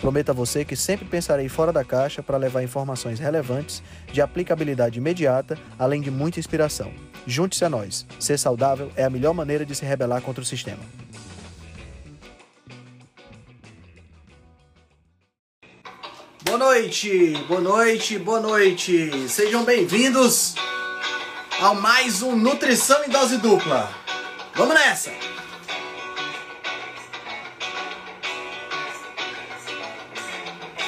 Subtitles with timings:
[0.00, 3.82] Prometo a você que sempre pensarei fora da caixa para levar informações relevantes,
[4.12, 6.92] de aplicabilidade imediata, além de muita inspiração.
[7.26, 8.06] Junte-se a nós.
[8.20, 10.82] Ser saudável é a melhor maneira de se rebelar contra o sistema.
[16.44, 19.28] Boa noite, boa noite, boa noite.
[19.28, 20.54] Sejam bem-vindos
[21.60, 23.90] ao mais um Nutrição em Dose Dupla.
[24.54, 25.35] Vamos nessa!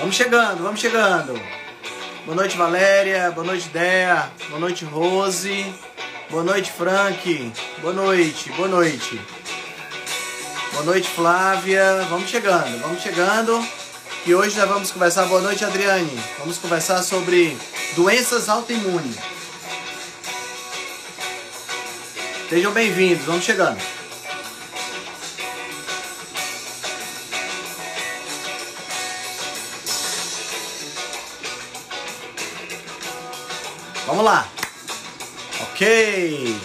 [0.09, 1.39] Vamos chegando, vamos chegando.
[2.25, 3.31] Boa noite, Valéria.
[3.31, 4.33] Boa noite, Dea.
[4.49, 5.75] Boa noite, Rose.
[6.31, 7.53] Boa noite, Frank.
[7.83, 9.21] Boa noite, boa noite.
[10.73, 12.07] Boa noite, Flávia.
[12.09, 13.63] Vamos chegando, vamos chegando.
[14.25, 15.27] E hoje nós vamos conversar.
[15.27, 16.19] Boa noite, Adriane.
[16.39, 17.55] Vamos conversar sobre
[17.95, 19.15] doenças autoimunes.
[22.49, 23.98] Sejam bem-vindos, vamos chegando.
[34.19, 34.45] Vamos lá.
[35.63, 36.57] Ok.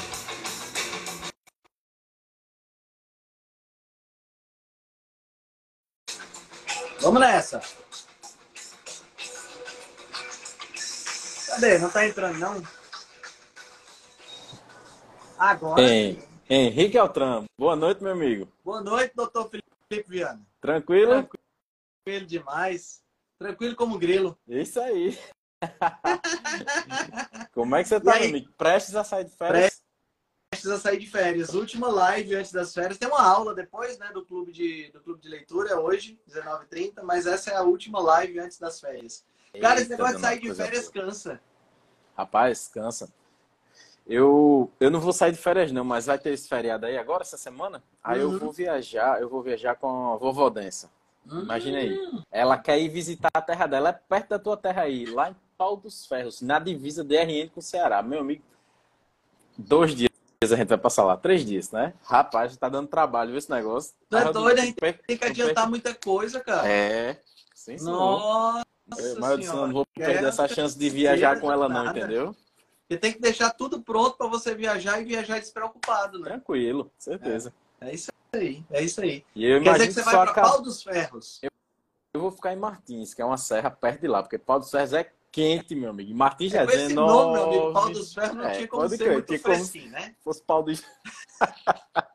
[6.99, 7.61] Vamos nessa.
[11.45, 11.77] Cadê?
[11.77, 12.63] Não tá entrando, não?
[15.37, 15.79] Agora.
[15.79, 17.45] Hein, Henrique Altram.
[17.55, 18.51] Boa noite, meu amigo.
[18.63, 20.41] Boa noite, doutor Felipe Viana.
[20.59, 21.29] Tranquilo?
[22.03, 23.03] Tranquilo demais.
[23.37, 24.35] Tranquilo como grilo.
[24.47, 25.15] Isso aí.
[27.53, 28.51] Como é que você tá, meu amigo?
[28.57, 29.81] Prestes a sair de férias?
[30.49, 31.53] Prestes a sair de férias.
[31.53, 32.97] Última live antes das férias.
[32.97, 37.03] Tem uma aula depois, né, do clube de, do clube de leitura, é hoje, 19h30,
[37.03, 39.23] mas essa é a última live antes das férias.
[39.61, 41.39] Cara, esse negócio de sair de férias cansa.
[42.17, 43.13] Rapaz, cansa.
[44.05, 47.21] Eu, eu não vou sair de férias não, mas vai ter esse feriado aí agora,
[47.21, 47.83] essa semana.
[48.03, 48.33] Aí uhum.
[48.33, 50.89] eu vou viajar, eu vou viajar com a vovó Densa.
[51.25, 51.97] Imagina aí.
[51.97, 52.21] Hum.
[52.29, 55.35] Ela quer ir visitar a terra dela, é perto da tua terra aí, lá em
[55.57, 58.01] Pau dos Ferros, na divisa DRN com o Ceará.
[58.01, 58.43] Meu amigo,
[59.57, 60.11] dois dias
[60.51, 61.93] a gente vai passar lá, três dias, né?
[62.03, 63.93] Rapaz, tá dando trabalho esse negócio.
[64.09, 66.67] Tu é doido, a gente tem que adiantar muita coisa, cara.
[66.67, 67.21] É,
[67.53, 67.85] sim, sim.
[67.85, 72.35] Nossa Mas eu disse, não vou perder essa chance de viajar com ela não, entendeu?
[72.89, 76.25] Você tem que deixar tudo pronto para você viajar e viajar despreocupado, né?
[76.25, 77.53] Tranquilo, certeza.
[77.79, 79.25] É, é isso aí, é isso aí.
[79.33, 81.39] E eu Quer dizer que você vai para Pau dos Ferros.
[81.41, 81.49] Eu,
[82.13, 84.69] eu, vou ficar em Martins, que é uma serra perto de lá, porque Pau dos
[84.69, 86.13] Ferros é quente, meu amigo.
[86.13, 88.87] Martins já é, é esse nome, meu amigo, Pau dos Ferros não é, tinha como
[88.87, 90.15] ser crer, muito fresquinho, como né?
[90.23, 90.83] Fosse Pau dos...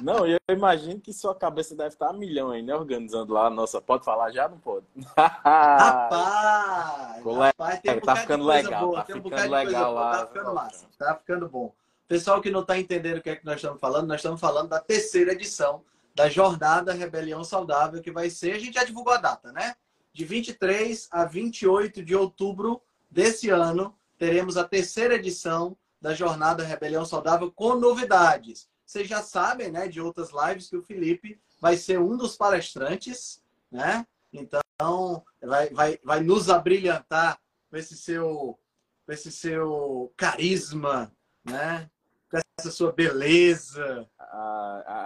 [0.00, 2.74] Não, eu imagino que sua cabeça deve estar a milhão aí, né?
[2.74, 3.50] Organizando lá.
[3.50, 4.48] Nossa, pode falar já?
[4.48, 4.86] Não pode.
[5.16, 7.24] Rapaz!
[7.24, 8.86] rapaz tem um tá ficando legal.
[8.86, 10.18] Boa, tá ficando um legal lá.
[10.18, 10.86] Tá ficando massa.
[10.98, 11.72] Tá ficando bom.
[12.06, 14.68] Pessoal que não está entendendo o que é que nós estamos falando, nós estamos falando
[14.68, 15.82] da terceira edição
[16.14, 19.74] da Jornada Rebelião Saudável, que vai ser, a gente já divulgou a data, né?
[20.12, 27.04] De 23 a 28 de outubro desse ano, teremos a terceira edição da Jornada Rebelião
[27.04, 28.68] Saudável com novidades.
[28.84, 33.42] Vocês já sabem, né, de outras lives que o Felipe vai ser um dos palestrantes,
[33.70, 34.06] né?
[34.32, 37.38] Então, vai, vai, vai nos abrilhantar
[37.70, 38.58] com esse seu,
[39.04, 41.12] com esse seu carisma,
[41.44, 41.90] né?
[42.30, 44.08] Com essa sua beleza.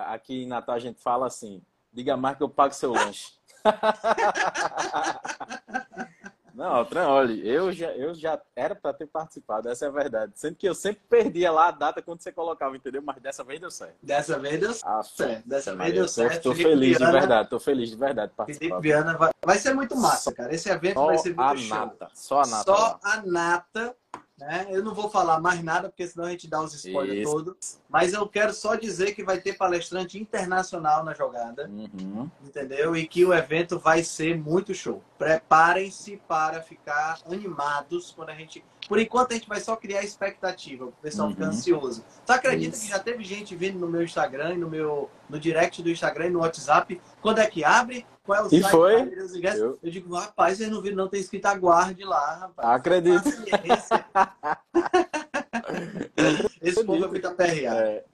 [0.07, 1.63] Aqui em Natal a gente fala assim:
[1.93, 3.33] diga mais que eu pago seu lanche.
[6.55, 10.33] Não, olha, eu já, eu já era para ter participado, essa é a verdade.
[10.37, 13.03] Sendo que eu sempre perdia lá a data quando você colocava, entendeu?
[13.03, 13.97] Mas dessa vez deu certo.
[14.03, 15.49] Dessa vez deu ah, certo.
[15.49, 16.35] Dessa vez deu certo.
[16.35, 18.33] Estou feliz Viana, de verdade, estou feliz de verdade.
[18.47, 20.55] Felipe Viana vai, vai ser muito massa, cara.
[20.55, 21.79] Esse evento vai ser muito a show.
[21.79, 22.65] Nata, só a nata.
[22.65, 23.97] Só a nata
[24.43, 24.67] né?
[24.71, 27.81] Eu não vou falar mais nada, porque senão a gente dá os spoilers todos.
[27.89, 31.69] Mas eu quero só dizer que vai ter palestrante internacional na jogada.
[31.69, 32.29] Uhum.
[32.45, 32.97] Entendeu?
[32.97, 35.03] E que o evento vai ser muito show.
[35.17, 38.65] Preparem-se para ficar animados quando a gente.
[38.93, 41.35] Por enquanto a gente vai só criar expectativa, o pessoal uhum.
[41.35, 42.05] fica ansioso.
[42.27, 42.85] Tu acredita Isso.
[42.85, 46.31] que já teve gente vindo no meu Instagram, no meu no direct do Instagram e
[46.31, 47.01] no WhatsApp?
[47.23, 48.05] Quando é que abre?
[48.23, 48.71] Qual é o e site?
[48.71, 49.11] Foi?
[49.57, 49.79] Eu...
[49.83, 52.69] eu digo, rapaz, vocês não viram, não tem escrito aguarde lá, rapaz.
[52.69, 53.25] Acredito.
[56.61, 57.81] Esse povo é muito aperreado.
[57.81, 58.05] É.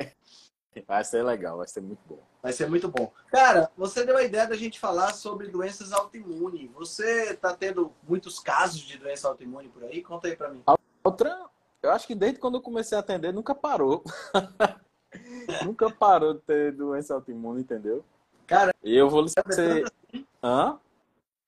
[0.87, 2.23] Vai ser legal, vai ser muito bom.
[2.43, 3.13] Vai ser muito bom.
[3.29, 6.71] Cara, você deu a ideia da gente falar sobre doenças autoimunes.
[6.73, 10.03] Você está tendo muitos casos de doença autoimune por aí?
[10.03, 10.63] Conta aí para mim.
[11.03, 11.47] Outra,
[11.83, 14.05] eu acho que desde quando eu comecei a atender, nunca parou.
[15.65, 18.05] nunca parou de ter doença autoimune, entendeu?
[18.47, 19.85] Cara, e eu vou lhe é dizer.
[19.85, 20.27] Assim?
[20.43, 20.79] Hã?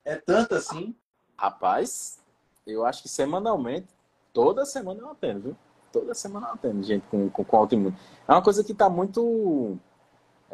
[0.05, 0.95] É tanto assim?
[1.37, 2.19] Rapaz,
[2.67, 3.89] eu acho que semanalmente,
[4.33, 5.57] toda semana eu atendo, viu?
[5.93, 7.97] Toda semana eu atendo gente com, com, com autoimune.
[8.29, 9.79] É uma coisa que tá muito.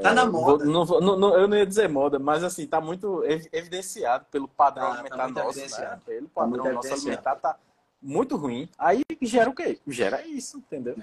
[0.00, 0.64] Tá é, na moda.
[0.64, 4.88] Vou, não, não, eu não ia dizer moda, mas assim, tá muito evidenciado pelo padrão
[4.88, 6.00] Tá- tá alimentar muito nosso, né?
[6.04, 7.58] Pelo Tá padrão muito nosso alimentar tá
[8.02, 8.68] muito ruim.
[8.78, 9.80] Aí gera o quê?
[9.86, 10.94] Gera isso, entendeu?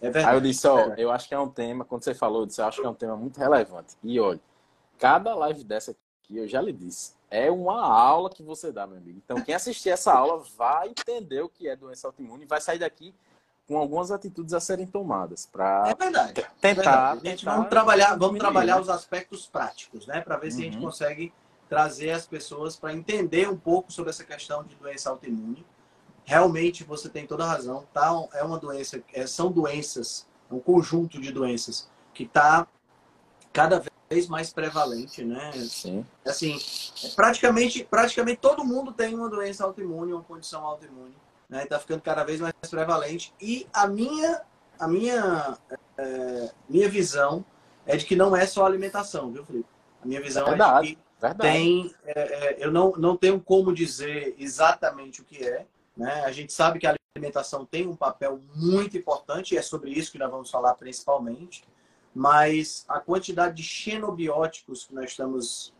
[0.00, 0.26] É verdade.
[0.26, 1.02] Aí eu disse, ó, verdade.
[1.02, 2.90] eu acho que é um tema, quando você falou, eu disse, eu acho que é
[2.90, 3.94] um tema muito relevante.
[4.02, 4.40] E olha,
[4.98, 8.96] cada live dessa aqui, eu já lhe disse, é uma aula que você dá, meu
[8.96, 9.20] amigo.
[9.22, 12.78] Então, quem assistir essa aula vai entender o que é doença autoimune e vai sair
[12.78, 13.14] daqui
[13.66, 16.32] com algumas atitudes a serem tomadas para É verdade.
[16.34, 17.20] tentar, É verdade.
[17.24, 18.80] Gente, tentar vamos trabalhar, vamos diminuir, trabalhar né?
[18.80, 20.20] os aspectos práticos, né?
[20.20, 20.82] Para ver se a gente Uhum.
[20.84, 21.32] consegue
[21.68, 25.64] trazer as pessoas para entender um pouco sobre essa questão de doença autoimune.
[26.24, 27.86] Realmente você tem toda a razão.
[27.92, 28.10] Tá?
[28.34, 32.66] É uma doença, é, são doenças, um conjunto de doenças que está
[33.52, 35.50] cada vez mais prevalente, né?
[35.52, 36.04] Sim.
[36.26, 36.58] Assim,
[37.16, 41.16] praticamente, praticamente todo mundo tem uma doença autoimune, uma condição autoimune,
[41.52, 41.64] né?
[41.64, 43.34] Está ficando cada vez mais prevalente.
[43.38, 44.40] E a minha,
[44.80, 45.58] a minha,
[45.98, 47.44] é, minha visão
[47.86, 49.68] é de que não é só alimentação, viu, Felipe?
[50.02, 50.86] A minha visão é Verdade.
[50.88, 51.52] de que Verdade.
[51.52, 56.24] tem, é, é, eu não, não tenho como dizer exatamente o que é, né?
[56.24, 60.10] A gente sabe que a alimentação tem um papel muito importante e é sobre isso
[60.10, 61.64] que nós vamos falar principalmente,
[62.14, 65.74] mas a quantidade de xenobióticos que nós estamos,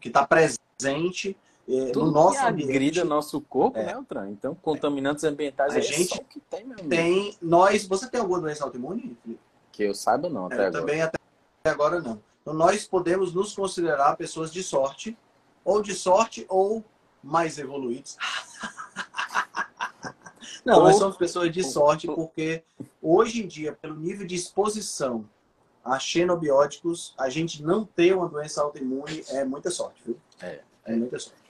[0.00, 1.36] que está presente
[1.68, 3.84] é, Tudo no nosso que agrida ambiente, nosso corpo, É.
[3.86, 4.30] né, Altran?
[4.30, 6.88] Então, contaminantes ambientais A é gente que tem, meu amigo.
[6.88, 9.16] tem, nós, você tem alguma doença autoimune?
[9.22, 9.40] Felipe?
[9.70, 10.72] Que eu saiba não, até Eu agora.
[10.80, 11.18] também até
[11.64, 12.20] agora não.
[12.42, 15.16] Então nós podemos nos considerar pessoas de sorte,
[15.64, 16.84] ou de sorte, ou
[17.22, 18.16] mais evoluídos.
[20.64, 22.62] Não, Ou- nós somos pessoas de sorte porque
[23.00, 25.28] hoje em dia, pelo nível de exposição
[25.84, 30.16] a xenobióticos, a gente não ter uma doença autoimune é muita sorte, viu?
[30.40, 31.41] É, É muita sorte.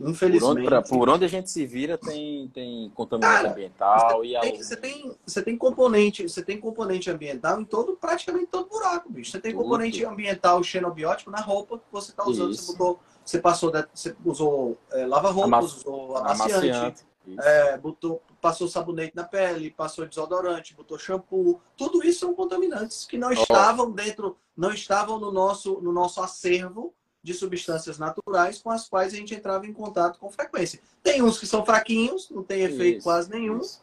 [0.00, 0.88] Por onde, Infelizmente.
[0.88, 5.14] por onde a gente se vira tem, tem contaminação Cara, ambiental e a você tem
[5.26, 9.52] você tem componente você tem componente ambiental em todo praticamente todo buraco bicho você tem
[9.52, 9.62] Tudo.
[9.64, 12.62] componente ambiental xenobiótico na roupa que você está usando Isso.
[12.64, 17.04] você botou você passou você usou é, lava roupas Ama- usou amaciante, amaciante.
[17.38, 23.18] É, botou passou sabonete na pele passou desodorante botou shampoo tudo isso são contaminantes que
[23.18, 28.88] não estavam dentro não estavam no nosso no nosso acervo de substâncias naturais com as
[28.88, 30.80] quais a gente entrava em contato com frequência.
[31.02, 33.82] Tem uns que são fraquinhos, não tem efeito Isso, quase nenhum, isso.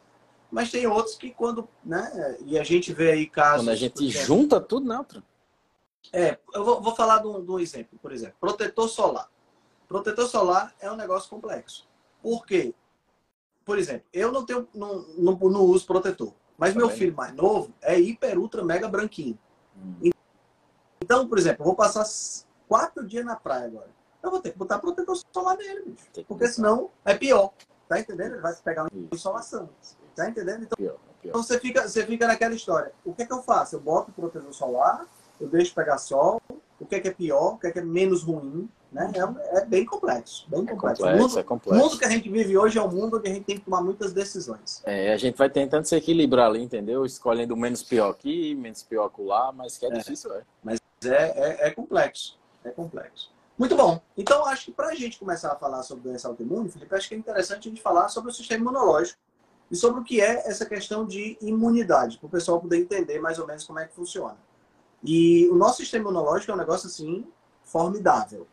[0.51, 3.61] mas tem outros que quando, né, e a gente vê aí casos...
[3.61, 5.05] Quando a gente junta tudo, né?
[6.11, 9.29] É, eu vou, vou falar de um, de um exemplo, por exemplo, protetor solar.
[9.87, 11.87] Protetor solar é um negócio complexo.
[12.21, 12.73] Por quê?
[13.63, 16.97] Por exemplo, eu não tenho, não, não, não uso protetor, mas meu Também.
[16.97, 19.37] filho mais novo é hiper, ultra, mega branquinho.
[19.77, 20.11] Hum.
[21.01, 22.05] Então, por exemplo, eu vou passar
[22.67, 23.89] quatro dias na praia agora.
[24.23, 26.25] Eu vou ter que botar protetor solar nele, bicho.
[26.27, 27.51] Porque senão é pior.
[27.87, 28.33] Tá entendendo?
[28.33, 29.69] Ele vai se pegar uma insolação.
[30.15, 30.63] Tá entendendo?
[30.63, 31.29] Então, Pior, é pior.
[31.29, 32.91] então você fica, você fica naquela história.
[33.05, 33.75] O que é que eu faço?
[33.75, 35.05] Eu boto protetor solar,
[35.39, 36.41] eu deixo pegar sol.
[36.79, 37.53] O que é que é pior?
[37.53, 38.67] O que é que é menos ruim?
[38.91, 39.11] Né?
[39.15, 40.47] É, é bem complexo.
[40.49, 41.03] Bem É complexo.
[41.03, 41.83] O complexo, mundo, é o complexo.
[41.85, 43.81] mundo que a gente vive hoje é um mundo onde a gente tem que tomar
[43.81, 44.81] muitas decisões.
[44.85, 47.05] É, a gente vai tentando se equilibrar ali, entendeu?
[47.05, 49.97] Escolhendo o menos pior aqui, menos pior lá, mas que é, É.
[49.97, 50.41] difícil, é.
[50.63, 52.37] Mas é, é, é complexo.
[52.63, 53.31] É complexo.
[53.57, 53.99] Muito bom.
[54.15, 57.15] Então, acho que para a gente começar a falar sobre doença autoimune, Felipe, acho que
[57.15, 59.19] é interessante a gente falar sobre o sistema imunológico
[59.71, 63.39] e sobre o que é essa questão de imunidade, para o pessoal poder entender mais
[63.39, 64.37] ou menos como é que funciona.
[65.03, 67.25] E o nosso sistema imunológico é um negócio assim
[67.63, 68.47] formidável.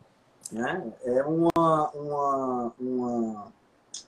[0.50, 0.92] Né?
[1.02, 3.52] É uma, uma, uma,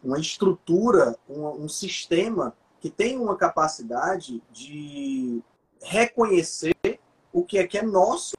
[0.02, 5.42] uma estrutura, um, um sistema que tem uma capacidade de
[5.82, 6.74] reconhecer
[7.32, 8.35] o que é que é nosso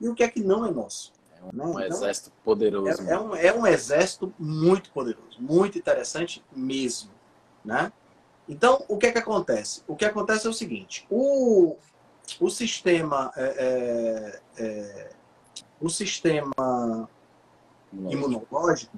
[0.00, 1.12] e o que é que não é nosso.
[1.42, 1.64] Um né?
[1.64, 3.02] Então, exército poderoso.
[3.02, 7.10] é, é um, é um exército muito poderoso, muito interessante mesmo,
[7.64, 7.92] né?
[8.48, 9.82] Então, o que é que acontece?
[9.86, 11.76] O que acontece é o seguinte: o,
[12.40, 15.10] o sistema, é, é, é,
[15.80, 17.08] o sistema
[17.92, 18.96] imunológico,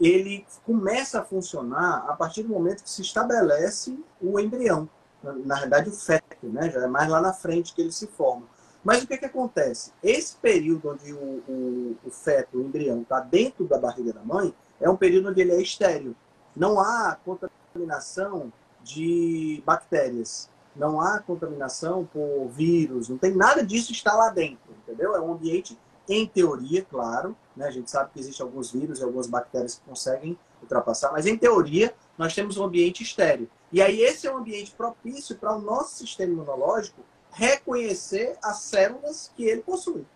[0.00, 4.88] ele começa a funcionar a partir do momento que se estabelece o embrião,
[5.22, 6.70] na, na verdade o feto, né?
[6.70, 8.53] Já é mais lá na frente que ele se forma.
[8.84, 9.92] Mas o que, que acontece?
[10.02, 14.54] Esse período onde o, o, o feto, o embrião, está dentro da barriga da mãe,
[14.78, 16.14] é um período onde ele é estéreo.
[16.54, 24.14] Não há contaminação de bactérias, não há contaminação por vírus, não tem nada disso está
[24.14, 25.16] lá dentro, entendeu?
[25.16, 27.66] É um ambiente, em teoria, claro, né?
[27.66, 31.38] a gente sabe que existem alguns vírus e algumas bactérias que conseguem ultrapassar, mas em
[31.38, 33.48] teoria nós temos um ambiente estéreo.
[33.72, 37.00] E aí esse é um ambiente propício para o nosso sistema imunológico
[37.34, 40.06] reconhecer as células que ele possui.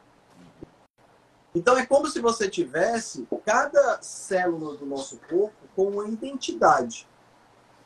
[1.55, 7.09] Então é como se você tivesse cada célula do nosso corpo com uma identidade.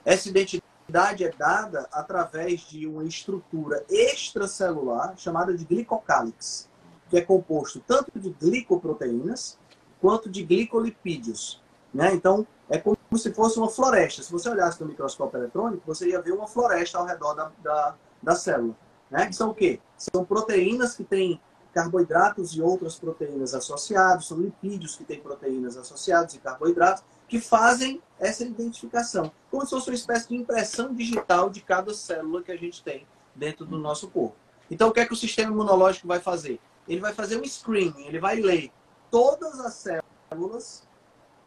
[0.05, 6.69] Essa identidade é dada através de uma estrutura extracelular chamada de glicocálix,
[7.09, 9.59] que é composto tanto de glicoproteínas
[10.01, 11.62] quanto de glicolipídios.
[11.95, 12.12] Né?
[12.12, 14.23] Então, é como se fosse uma floresta.
[14.23, 17.95] Se você olhasse no microscópio eletrônico, você ia ver uma floresta ao redor da, da,
[18.23, 18.75] da célula.
[19.12, 19.26] Né?
[19.26, 19.78] Que são o quê?
[19.99, 21.38] São proteínas que têm
[21.75, 28.02] carboidratos e outras proteínas associados, são lipídios que têm proteínas associadas e carboidratos, que fazem
[28.19, 29.31] essa identificação.
[29.50, 33.07] Como se fosse uma espécie de impressão digital de cada célula que a gente tem
[33.35, 34.37] dentro do nosso corpo.
[34.71, 36.59] Então, o que é que o sistema imunológico vai fazer?
[36.88, 38.73] Ele vai fazer um screening, ele vai ler
[39.11, 40.87] todas as células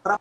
[0.04, 0.20] para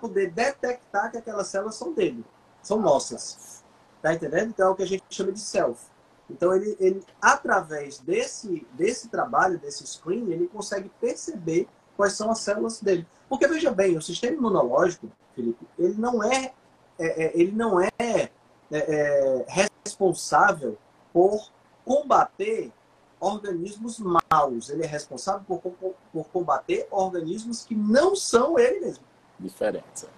[0.00, 2.24] poder detectar que aquelas células são dele,
[2.62, 3.64] são nossas.
[4.00, 4.50] Tá entendendo?
[4.50, 5.93] Então é o que a gente chama de self.
[6.30, 12.38] Então ele, ele através desse desse trabalho, desse screen, ele consegue perceber quais são as
[12.38, 13.06] células dele.
[13.28, 16.52] Porque veja bem, o sistema imunológico, Felipe, ele não é,
[16.98, 18.30] é, é ele não é, é,
[18.70, 19.44] é
[19.84, 20.78] responsável
[21.12, 21.50] por
[21.84, 22.72] combater
[23.20, 24.68] organismos maus.
[24.68, 29.04] Ele é responsável por, por, por combater organismos que não são ele mesmo.
[29.38, 30.08] Diferença.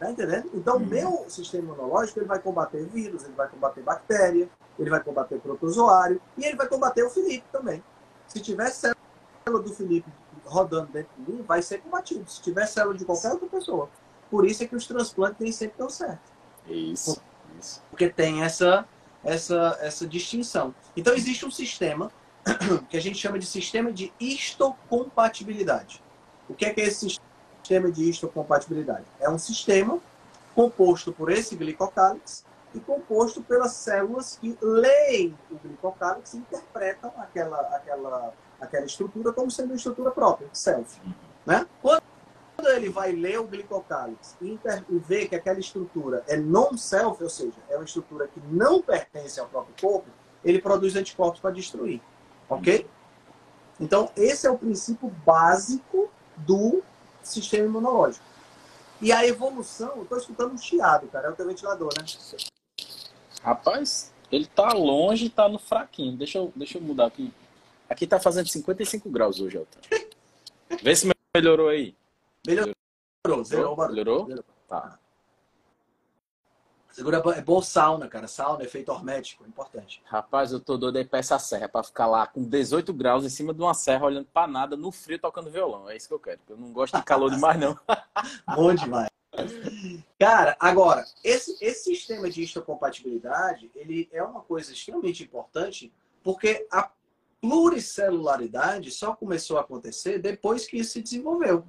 [0.00, 0.50] Tá entendendo?
[0.54, 0.86] Então, o hum.
[0.86, 6.18] meu sistema imunológico ele vai combater vírus, ele vai combater bactéria, ele vai combater protozoário
[6.38, 7.84] e ele vai combater o Felipe também.
[8.26, 10.10] Se tiver célula do Felipe
[10.46, 12.28] rodando dentro de mim, vai ser combatido.
[12.30, 13.90] Se tiver célula de qualquer outra pessoa.
[14.30, 16.32] Por isso é que os transplantes nem sempre dão certo.
[16.66, 17.20] Isso.
[17.58, 17.82] isso.
[17.90, 18.86] Porque tem essa,
[19.22, 20.74] essa, essa distinção.
[20.96, 22.10] Então, existe um sistema
[22.88, 26.02] que a gente chama de sistema de histocompatibilidade.
[26.48, 27.29] O que é, que é esse sistema
[27.62, 29.04] de histocompatibilidade?
[29.20, 29.98] É um sistema
[30.54, 37.60] composto por esse glicocálix e composto pelas células que leem o glicocálix e interpretam aquela,
[37.76, 41.00] aquela, aquela estrutura como sendo uma estrutura própria, self.
[41.44, 41.66] Né?
[41.82, 42.02] Quando
[42.68, 44.84] ele vai ler o glicocálix e, inter...
[44.88, 49.40] e ver que aquela estrutura é non-self, ou seja, é uma estrutura que não pertence
[49.40, 50.08] ao próprio corpo,
[50.44, 52.00] ele produz anticorpos para destruir.
[52.48, 52.86] Ok?
[53.80, 56.82] Então, esse é o princípio básico do
[57.22, 58.24] sistema imunológico.
[59.00, 62.04] E a evolução, eu estou escutando um chiado, cara, é o teu ventilador, né?
[63.42, 66.16] Rapaz, ele tá longe tá no fraquinho.
[66.16, 67.32] Deixa eu, deixa eu mudar aqui.
[67.88, 69.80] Aqui tá fazendo 55 graus hoje, Elton.
[70.82, 71.94] Vê se melhorou aí.
[72.46, 72.74] Melhorou.
[73.26, 73.88] Melhorou?
[73.88, 74.26] Melhorou?
[74.26, 74.44] Melhorou?
[74.68, 74.99] Tá.
[77.00, 78.28] Segura é bom sauna, cara.
[78.28, 80.02] Sauna, efeito hermético, importante.
[80.04, 83.30] Rapaz, eu tô doido aí pra essa serra, pra ficar lá com 18 graus em
[83.30, 85.88] cima de uma serra, olhando pra nada, no frio, tocando violão.
[85.88, 86.38] É isso que eu quero.
[86.46, 87.74] Eu não gosto de calor demais, não.
[88.54, 89.08] bom demais.
[90.18, 95.90] Cara, agora, esse, esse sistema de histocompatibilidade, ele é uma coisa extremamente importante,
[96.22, 96.90] porque a
[97.40, 101.64] pluricelularidade só começou a acontecer depois que isso se desenvolveu.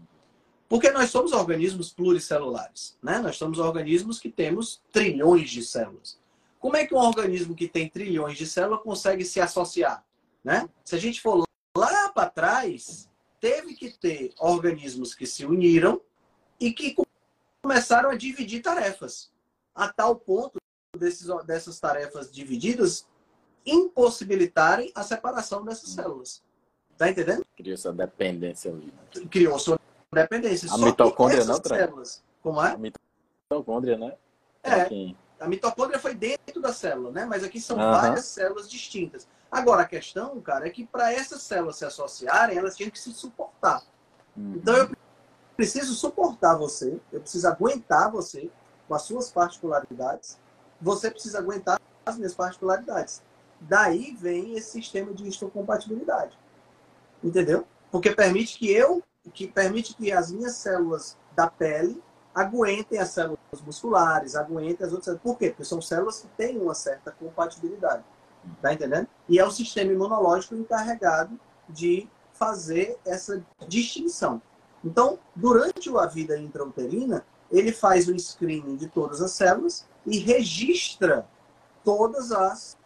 [0.71, 3.19] Porque nós somos organismos pluricelulares, né?
[3.19, 6.17] Nós somos organismos que temos trilhões de células.
[6.61, 10.01] Como é que um organismo que tem trilhões de células consegue se associar,
[10.41, 10.69] né?
[10.85, 11.43] Se a gente for
[11.75, 13.09] lá para trás,
[13.41, 15.99] teve que ter organismos que se uniram
[16.57, 16.95] e que
[17.61, 19.29] começaram a dividir tarefas,
[19.75, 20.57] a tal ponto
[20.97, 23.05] desses, dessas tarefas divididas
[23.65, 26.41] impossibilitarem a separação dessas células.
[26.97, 27.45] Tá entendendo?
[27.57, 28.93] Criou essa dependência ali.
[29.29, 29.80] Criou sua
[30.13, 30.67] dependência.
[30.67, 32.23] A Só mitocôndria não, células.
[32.41, 32.71] Como é?
[32.71, 34.13] A mitocôndria, né?
[34.63, 34.81] É.
[34.81, 35.17] Aqui.
[35.39, 37.25] A mitocôndria foi dentro da célula, né?
[37.25, 37.91] Mas aqui são uhum.
[37.91, 39.27] várias células distintas.
[39.51, 43.11] Agora, a questão, cara, é que para essas células se associarem, elas tinham que se
[43.11, 43.81] suportar.
[44.37, 44.53] Uhum.
[44.55, 44.89] Então, eu
[45.57, 48.49] preciso suportar você, eu preciso aguentar você
[48.87, 50.39] com as suas particularidades,
[50.79, 53.21] você precisa aguentar as minhas particularidades.
[53.59, 56.37] Daí vem esse sistema de histocompatibilidade.
[57.23, 57.67] Entendeu?
[57.91, 62.01] Porque permite que eu que permite que as minhas células da pele
[62.33, 65.23] aguentem as células musculares, aguentem as outras células.
[65.23, 65.49] Por quê?
[65.49, 68.03] Porque são células que têm uma certa compatibilidade.
[68.61, 69.07] Tá entendendo?
[69.29, 74.41] E é o sistema imunológico encarregado de fazer essa distinção.
[74.83, 81.27] Então, durante a vida intrauterina, ele faz o screening de todas as células e registra
[81.83, 82.77] todas as,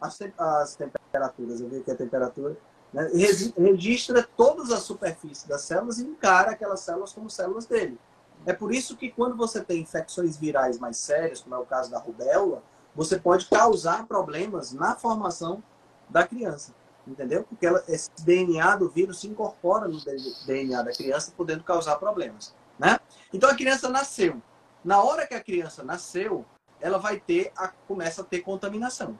[0.00, 1.60] as, as temperaturas.
[1.60, 2.58] Eu vi aqui a temperatura
[2.94, 3.10] né?
[3.58, 7.98] Registra todas as superfícies das células e encara aquelas células como células dele.
[8.46, 11.90] É por isso que quando você tem infecções virais mais sérias, como é o caso
[11.90, 12.62] da rubéola,
[12.94, 15.62] você pode causar problemas na formação
[16.08, 16.72] da criança.
[17.04, 17.42] Entendeu?
[17.42, 19.98] Porque ela, esse DNA do vírus se incorpora no
[20.46, 22.54] DNA da criança, podendo causar problemas.
[22.78, 22.98] Né?
[23.32, 24.40] Então a criança nasceu.
[24.84, 26.46] Na hora que a criança nasceu,
[26.80, 29.18] ela vai ter, a, começa a ter contaminação,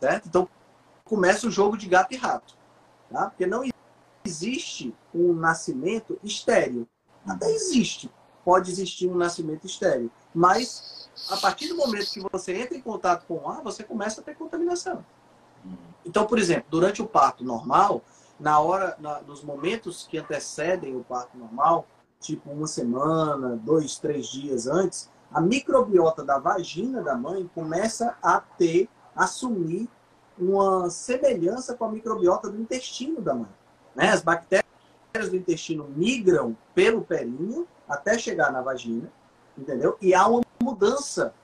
[0.00, 0.26] certo?
[0.26, 0.48] Então,
[1.04, 2.56] começa o jogo de gato e rato,
[3.12, 3.26] tá?
[3.30, 3.62] Porque não
[4.24, 6.88] existe um nascimento estéreo.
[7.26, 8.10] Até existe,
[8.44, 13.26] pode existir um nascimento estéreo, mas a partir do momento que você entra em contato
[13.26, 15.04] com o ar, você começa a ter contaminação.
[16.04, 18.02] Então, por exemplo, durante o parto normal,
[18.40, 21.86] na hora, na, nos momentos que antecedem o parto normal,
[22.18, 28.40] tipo uma semana, dois, três dias antes, a microbiota da vagina da mãe começa a
[28.40, 29.88] ter, assumir
[30.38, 33.48] uma semelhança com a microbiota do intestino da mãe.
[33.94, 34.08] Né?
[34.10, 34.64] As bactérias
[35.28, 39.10] do intestino migram pelo períneo até chegar na vagina,
[39.56, 39.96] entendeu?
[40.00, 41.34] E há uma mudança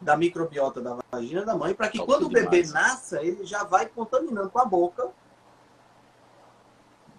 [0.00, 2.46] da microbiota da vagina da mãe para que quando demais.
[2.46, 5.08] o bebê nasça, ele já vai contaminando com a boca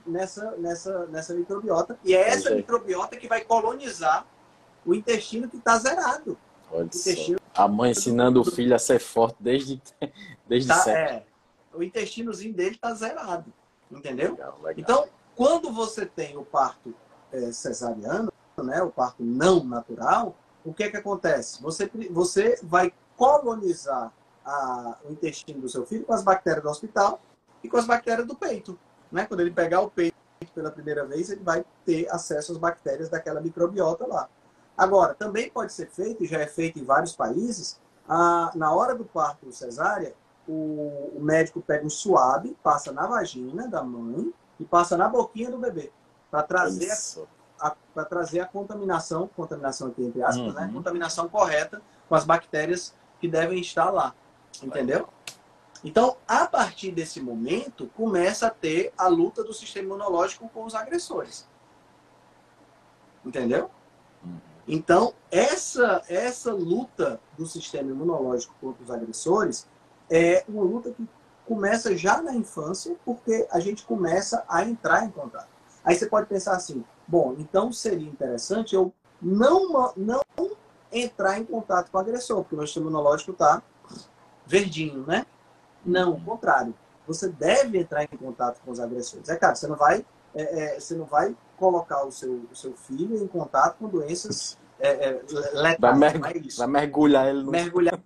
[0.06, 1.98] nessa, nessa, nessa microbiota.
[2.04, 4.26] E é essa microbiota que vai colonizar
[4.86, 6.38] o intestino que está zerado.
[6.72, 7.40] Olha intestino...
[7.54, 9.82] A mãe ensinando o filho a ser forte desde,
[10.48, 11.02] desde tá, sempre.
[11.02, 11.26] É,
[11.74, 13.52] o intestinozinho dele está zerado.
[13.92, 14.32] Entendeu?
[14.32, 14.74] Legal, legal.
[14.78, 16.94] Então, quando você tem o parto
[17.32, 20.36] é, cesariano, né, o parto não natural,
[20.66, 21.62] o que é que acontece?
[21.62, 24.12] Você, você vai colonizar
[24.44, 27.22] a, o intestino do seu filho com as bactérias do hospital
[27.64, 28.78] e com as bactérias do peito.
[29.12, 29.26] Né?
[29.26, 30.16] Quando ele pegar o peito
[30.54, 34.30] pela primeira vez, ele vai ter acesso às bactérias daquela microbiota lá.
[34.78, 38.94] Agora, também pode ser feito, e já é feito em vários países, a, na hora
[38.94, 40.16] do parto cesárea,
[40.48, 45.52] o, o médico pega um suave, passa na vagina da mãe e passa na boquinha
[45.52, 45.92] do bebê,
[46.32, 46.96] para trazer
[47.94, 50.62] para trazer a contaminação, contaminação aqui entre aspas, né?
[50.62, 50.68] uhum.
[50.68, 50.74] né?
[50.74, 54.14] Contaminação correta com as bactérias que devem estar lá.
[54.62, 55.10] Entendeu?
[55.84, 60.76] Então, a partir desse momento, começa a ter a luta do sistema imunológico com os
[60.76, 61.48] agressores.
[63.26, 63.72] Entendeu?
[64.24, 64.38] Uhum.
[64.68, 69.68] Então, essa, essa luta do sistema imunológico contra os agressores
[70.10, 71.08] é uma luta que
[71.46, 75.48] começa já na infância, porque a gente começa a entrar em contato.
[75.84, 80.22] Aí você pode pensar assim, bom, então seria interessante eu não, não
[80.92, 83.62] entrar em contato com o agressor, porque o meu sistema imunológico está
[84.46, 85.26] verdinho, né?
[85.86, 86.74] Não, ao contrário.
[87.08, 89.30] Você deve entrar em contato com os agressores.
[89.30, 90.06] É claro, você não vai,
[90.36, 94.58] é, é, você não vai colocar o seu, o seu filho em contato com doenças
[94.80, 95.22] é, é
[95.54, 95.78] letais.
[95.80, 97.52] Vai, merg é vai mergulhar ele no...
[97.52, 97.98] Mergulhar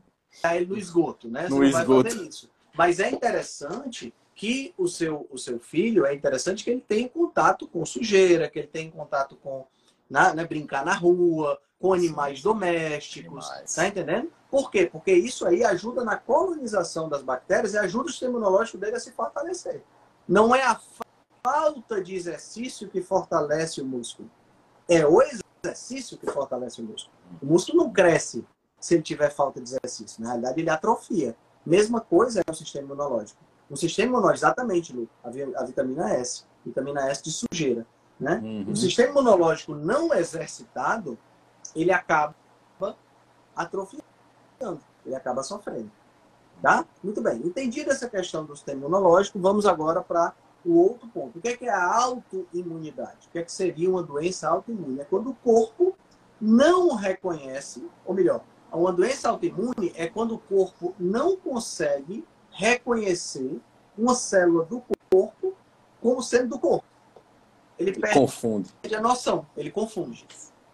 [0.56, 1.48] ele no esgoto, né?
[1.48, 2.50] Você no esgoto.
[2.76, 7.68] Mas é interessante que o seu, o seu filho, é interessante que ele tenha contato
[7.68, 9.66] com sujeira, que ele tenha contato com
[10.10, 13.46] na, né, brincar na rua, com animais domésticos.
[13.46, 13.76] Demais.
[13.76, 14.32] Tá entendendo?
[14.50, 14.86] Por quê?
[14.86, 19.00] Porque isso aí ajuda na colonização das bactérias e ajuda o sistema imunológico dele a
[19.00, 19.82] se fortalecer.
[20.28, 20.80] Não é a
[21.42, 24.30] falta de exercício que fortalece o músculo.
[24.90, 27.16] É o exercício que fortalece o músculo.
[27.42, 28.46] O músculo não cresce
[28.82, 30.22] se ele tiver falta de exercício.
[30.22, 31.36] Na realidade, ele atrofia.
[31.66, 33.40] Mesma coisa é o sistema imunológico.
[33.70, 37.86] O sistema imunológico, exatamente, Lu, a, vitamina S, vitamina S de sujeira.
[38.20, 38.42] Né?
[38.44, 38.72] Uhum.
[38.72, 41.18] O sistema imunológico não exercitado,
[41.76, 42.36] ele acaba
[43.56, 45.92] atrofiando, ele acaba sofrendo.
[46.62, 46.86] Tá?
[47.04, 47.38] Muito bem.
[47.38, 50.34] Entendida essa questão do sistema imunológico, vamos agora para
[50.66, 51.38] o outro ponto.
[51.40, 53.28] O que é, que é a autoimunidade?
[53.28, 55.00] O que é que seria uma doença autoimune?
[55.00, 55.96] É quando o corpo
[56.40, 58.42] não reconhece, ou melhor,
[58.78, 63.60] uma doença autoimune é quando o corpo não consegue reconhecer
[63.98, 65.54] uma célula do corpo
[66.00, 66.86] como sendo do corpo.
[67.78, 68.70] Ele perde confunde.
[68.96, 70.26] a noção, ele confunde.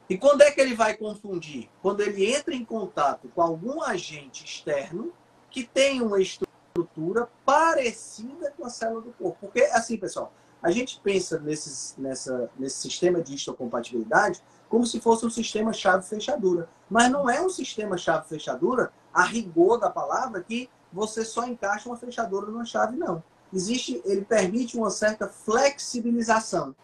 [0.09, 1.69] E quando é que ele vai confundir?
[1.81, 5.11] Quando ele entra em contato com algum agente externo
[5.49, 9.37] que tem uma estrutura parecida com a célula do corpo.
[9.41, 10.31] Porque, assim, pessoal,
[10.61, 16.67] a gente pensa nessa, nesse sistema de histocompatibilidade como se fosse um sistema chave-fechadura.
[16.89, 21.97] Mas não é um sistema chave-fechadura, a rigor da palavra, que você só encaixa uma
[21.97, 23.23] fechadura numa chave, não.
[23.53, 26.75] Existe, ele permite uma certa flexibilização.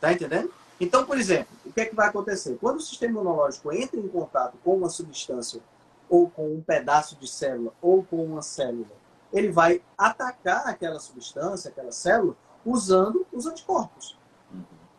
[0.00, 0.52] Tá entendendo?
[0.78, 2.56] Então, por exemplo, o que é que vai acontecer?
[2.60, 5.60] Quando o sistema imunológico entra em contato com uma substância,
[6.08, 8.88] ou com um pedaço de célula, ou com uma célula,
[9.32, 14.18] ele vai atacar aquela substância, aquela célula, usando os anticorpos.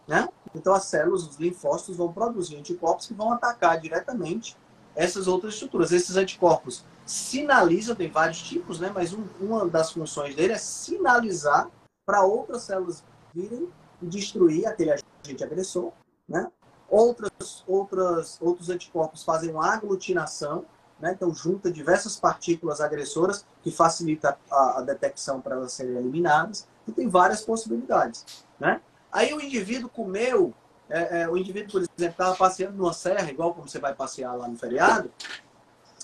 [0.08, 0.28] Né?
[0.54, 4.58] Então, as células, os linfócitos, vão produzir anticorpos que vão atacar diretamente
[4.96, 5.92] essas outras estruturas.
[5.92, 8.92] Esses anticorpos sinalizam, tem vários tipos, né?
[8.94, 11.70] mas um, uma das funções dele é sinalizar
[12.06, 13.70] para outras células virem
[14.02, 15.92] e destruir aquele agente agressor.
[16.28, 16.50] Né?
[16.90, 20.66] Outras, outras, outros anticorpos fazem uma aglutinação,
[21.02, 21.14] né?
[21.14, 26.68] então junta diversas partículas agressoras que facilita a, a detecção para elas serem eliminadas.
[26.88, 28.46] E tem várias possibilidades.
[28.60, 28.82] Né?
[29.12, 30.54] Aí o indivíduo comeu
[30.92, 34.34] é, é, o indivíduo, por exemplo, estava passeando numa serra, igual como você vai passear
[34.34, 35.10] lá no feriado,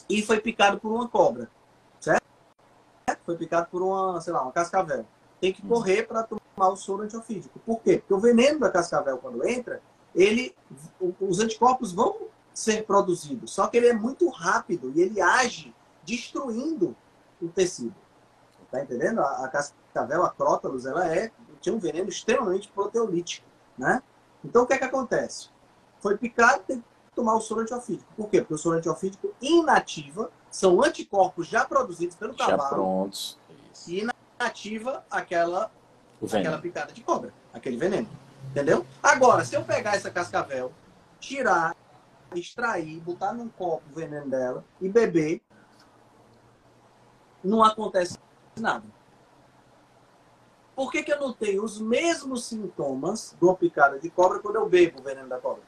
[0.10, 1.50] e foi picado por uma cobra,
[2.00, 2.24] certo?
[3.26, 5.06] Foi picado por uma, sei lá, uma cascavel.
[5.42, 7.60] Tem que correr para tomar o soro antiofídico.
[7.60, 7.98] Por quê?
[7.98, 9.82] Porque o veneno da cascavel, quando entra,
[10.16, 10.56] ele,
[11.20, 12.27] os anticorpos vão
[12.58, 16.96] ser produzidos, só que ele é muito rápido e ele age destruindo
[17.40, 17.94] o tecido.
[18.72, 19.22] Tá entendendo?
[19.22, 23.46] A, a cascavel, a crótalos, ela é, tinha um veneno extremamente proteolítico,
[23.78, 24.02] né?
[24.44, 25.50] Então, o que é que acontece?
[26.00, 28.12] Foi picado, tem que tomar o soro antiofídico.
[28.18, 28.42] Por quê?
[28.42, 32.70] Porque o soro antiofídico inativa são anticorpos já produzidos pelo já cavalo.
[32.70, 33.38] prontos.
[33.72, 33.92] Isso.
[33.92, 35.70] E inativa aquela,
[36.24, 38.10] aquela picada de cobra, aquele veneno.
[38.50, 38.84] Entendeu?
[39.04, 40.74] Agora, se eu pegar essa cascavel,
[41.20, 41.76] tirar,
[42.36, 45.42] extrair, botar num copo o veneno dela e beber,
[47.44, 48.18] não acontece
[48.60, 48.86] nada.
[50.76, 54.58] Por que, que eu não tenho os mesmos sintomas de uma picada de cobra quando
[54.58, 55.64] eu bebo o veneno da cobra?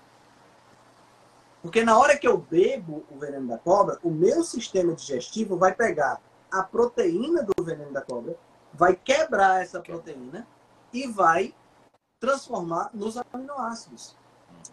[1.62, 5.74] Porque na hora que eu bebo o veneno da cobra, o meu sistema digestivo vai
[5.74, 8.38] pegar a proteína do veneno da cobra,
[8.74, 10.48] vai quebrar essa proteína
[10.93, 11.54] e vai
[12.19, 14.15] transformar nos aminoácidos.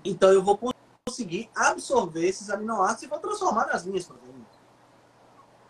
[0.04, 0.56] Então eu vou
[1.06, 4.44] conseguir absorver esses aminoácidos e vou transformar nas minhas proteínas.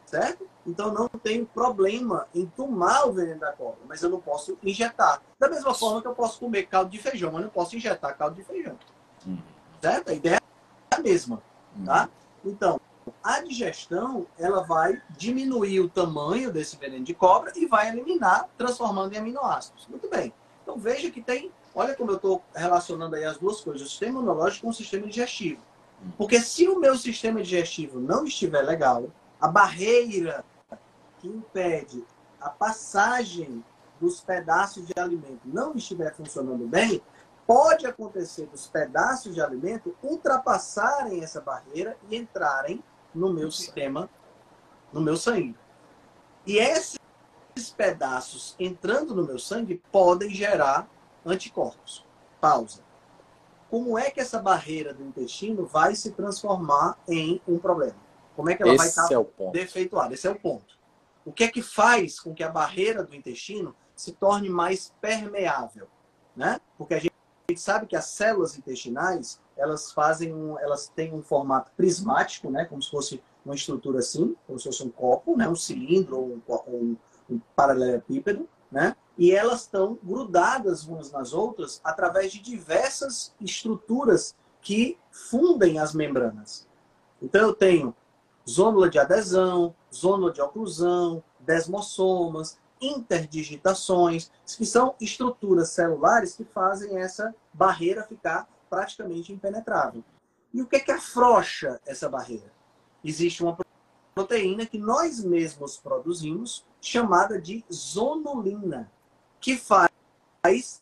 [0.07, 0.49] Certo?
[0.67, 5.21] Então não tenho problema em tomar o veneno da cobra, mas eu não posso injetar.
[5.39, 8.37] Da mesma forma que eu posso comer caldo de feijão, mas não posso injetar caldo
[8.37, 8.79] de feijão.
[9.27, 9.39] Uhum.
[9.83, 10.11] Certo?
[10.11, 10.41] A ideia
[10.91, 11.43] é a mesma,
[11.85, 12.09] tá?
[12.43, 12.53] Uhum.
[12.53, 12.81] Então,
[13.23, 19.13] a digestão, ela vai diminuir o tamanho desse veneno de cobra e vai eliminar, transformando
[19.13, 19.87] em aminoácidos.
[19.89, 20.33] Muito bem.
[20.63, 24.19] Então veja que tem, olha como eu estou relacionando aí as duas coisas, o sistema
[24.19, 25.61] imunológico com o sistema digestivo.
[26.03, 26.11] Uhum.
[26.17, 30.43] Porque se o meu sistema digestivo não estiver legal, a barreira
[31.19, 32.03] que impede
[32.41, 33.63] a passagem
[34.01, 37.03] dos pedaços de alimento não estiver funcionando bem,
[37.47, 42.83] pode acontecer dos pedaços de alimento ultrapassarem essa barreira e entrarem
[43.15, 44.09] no meu sistema,
[44.93, 45.55] no meu sangue.
[46.47, 46.99] E esses
[47.77, 50.89] pedaços entrando no meu sangue podem gerar
[51.27, 52.05] anticorpos.
[52.41, 52.81] Pausa.
[53.69, 57.97] Como é que essa barreira do intestino vai se transformar em um problema?
[58.37, 60.15] Como é que ela Esse vai estar é defeituada?
[60.15, 60.77] Esse é o ponto.
[61.25, 65.89] O que é que faz com que a barreira do intestino se torne mais permeável?
[66.37, 66.61] Né?
[66.79, 67.13] Porque a gente
[67.57, 72.67] sabe que as células intestinais elas fazem um, elas têm um formato prismático, né?
[72.67, 75.49] como se fosse uma estrutura assim, como se fosse um copo, né?
[75.49, 76.97] um cilindro ou um, um,
[77.31, 78.95] um paralelepípedo, né?
[79.19, 86.67] E elas estão grudadas umas nas outras através de diversas estruturas que fundem as membranas.
[87.21, 87.95] Então eu tenho
[88.49, 97.35] zônula de adesão, zônula de oclusão, desmossomas, interdigitações, que são estruturas celulares que fazem essa
[97.53, 100.05] barreira ficar praticamente impenetrável.
[100.53, 102.53] E o que é que afrouxa essa barreira?
[103.03, 103.57] Existe uma
[104.15, 108.91] proteína que nós mesmos produzimos, chamada de zonulina,
[109.41, 109.91] que faz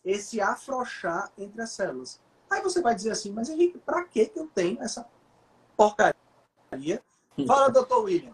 [0.03, 2.19] esse afrouxar entre as células.
[2.49, 5.07] Aí você vai dizer assim, mas Henrique, para que eu tenho essa
[5.75, 6.15] porcaria
[7.45, 8.33] Fala, doutor William.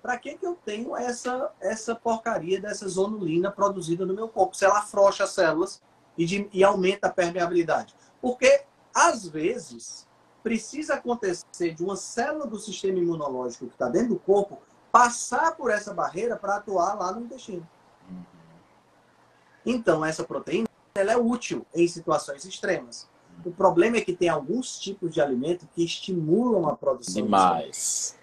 [0.00, 4.56] Para que, que eu tenho essa, essa porcaria dessa zonulina produzida no meu corpo?
[4.56, 5.82] Se ela afrouxa as células
[6.16, 7.94] e, de, e aumenta a permeabilidade.
[8.22, 8.62] Porque,
[8.94, 10.08] às vezes,
[10.42, 14.58] precisa acontecer de uma célula do sistema imunológico que está dentro do corpo
[14.90, 17.68] passar por essa barreira para atuar lá no intestino.
[19.70, 23.06] Então, essa proteína ela é útil em situações extremas.
[23.44, 27.22] O problema é que tem alguns tipos de alimento que estimulam a produção.
[27.22, 28.16] Demais.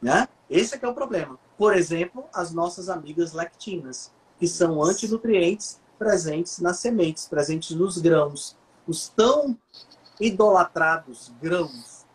[0.00, 0.28] Né?
[0.48, 1.36] Esse é que é o problema.
[1.58, 8.56] Por exemplo, as nossas amigas lectinas, que são antinutrientes presentes nas sementes, presentes nos grãos.
[8.86, 9.58] Os tão
[10.20, 12.06] idolatrados grãos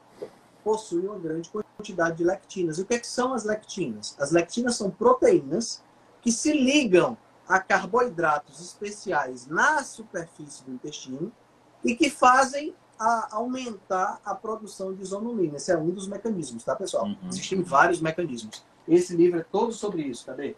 [0.64, 2.80] possuem uma grande quantidade de lectinas.
[2.80, 4.16] E o que, é que são as lectinas?
[4.18, 5.84] As lectinas são proteínas
[6.22, 7.18] que se ligam
[7.48, 11.32] a carboidratos especiais na superfície do intestino
[11.84, 15.58] e que fazem a aumentar a produção de zonulina.
[15.58, 17.06] Esse é um dos mecanismos, tá, pessoal?
[17.06, 17.18] Uhum.
[17.30, 18.66] Existem vários mecanismos.
[18.88, 20.56] Esse livro é todo sobre isso, cadê?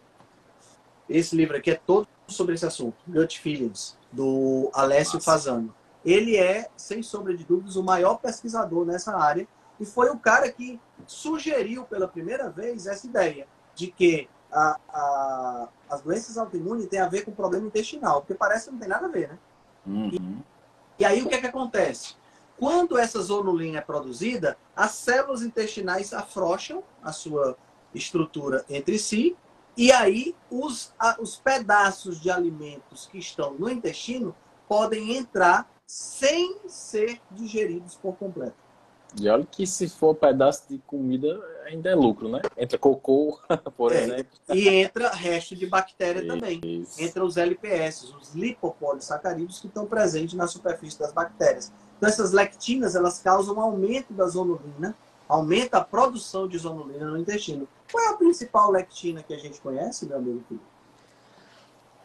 [1.08, 5.24] Esse livro aqui é todo sobre esse assunto, Gut Feelings, do Alessio Nossa.
[5.24, 5.74] Fazano.
[6.04, 9.48] Ele é, sem sombra de dúvidas, o maior pesquisador nessa área
[9.80, 15.68] e foi o cara que sugeriu pela primeira vez essa ideia de que a, a,
[15.90, 19.06] as doenças autoimunes têm a ver com problema intestinal, porque parece que não tem nada
[19.06, 19.38] a ver, né?
[19.86, 20.10] Uhum.
[20.12, 22.14] E, e aí o que, é que acontece?
[22.58, 27.56] Quando essa zonulina é produzida, as células intestinais afrouxam a sua
[27.94, 29.36] estrutura entre si,
[29.76, 34.34] e aí os, a, os pedaços de alimentos que estão no intestino
[34.68, 38.67] podem entrar sem ser digeridos por completo.
[39.16, 42.42] E olha que se for pedaço de comida, ainda é lucro, né?
[42.56, 43.38] Entra cocô,
[43.76, 44.38] por é, exemplo.
[44.52, 46.28] E entra resto de bactéria Isso.
[46.28, 46.60] também.
[46.98, 51.72] Entra os LPS, os lipopolissacarídeos que estão presentes na superfície das bactérias.
[51.96, 54.94] Então, essas lectinas, elas causam aumento da zonulina,
[55.28, 57.66] aumenta a produção de zonulina no intestino.
[57.90, 60.64] Qual é a principal lectina que a gente conhece, meu amigo Felipe?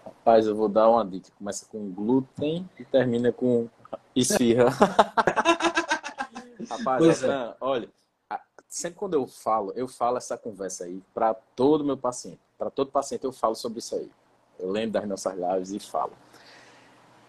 [0.05, 1.29] Rapaz, eu vou dar uma dica.
[1.37, 3.67] Começa com glúten e termina com
[4.15, 4.69] esfirra.
[6.69, 7.55] Rapaz, é.
[7.59, 7.89] olha,
[8.67, 12.39] sempre quando eu falo, eu falo essa conversa aí para todo meu paciente.
[12.57, 14.09] Para todo paciente eu falo sobre isso aí.
[14.59, 16.13] Eu lembro das nossas lives e falo.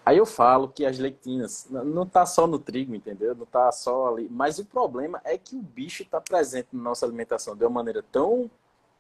[0.07, 3.35] Aí eu falo que as lectinas não tá só no trigo, entendeu?
[3.35, 4.29] Não tá só ali.
[4.31, 8.05] Mas o problema é que o bicho está presente na nossa alimentação de uma maneira
[8.13, 8.51] tão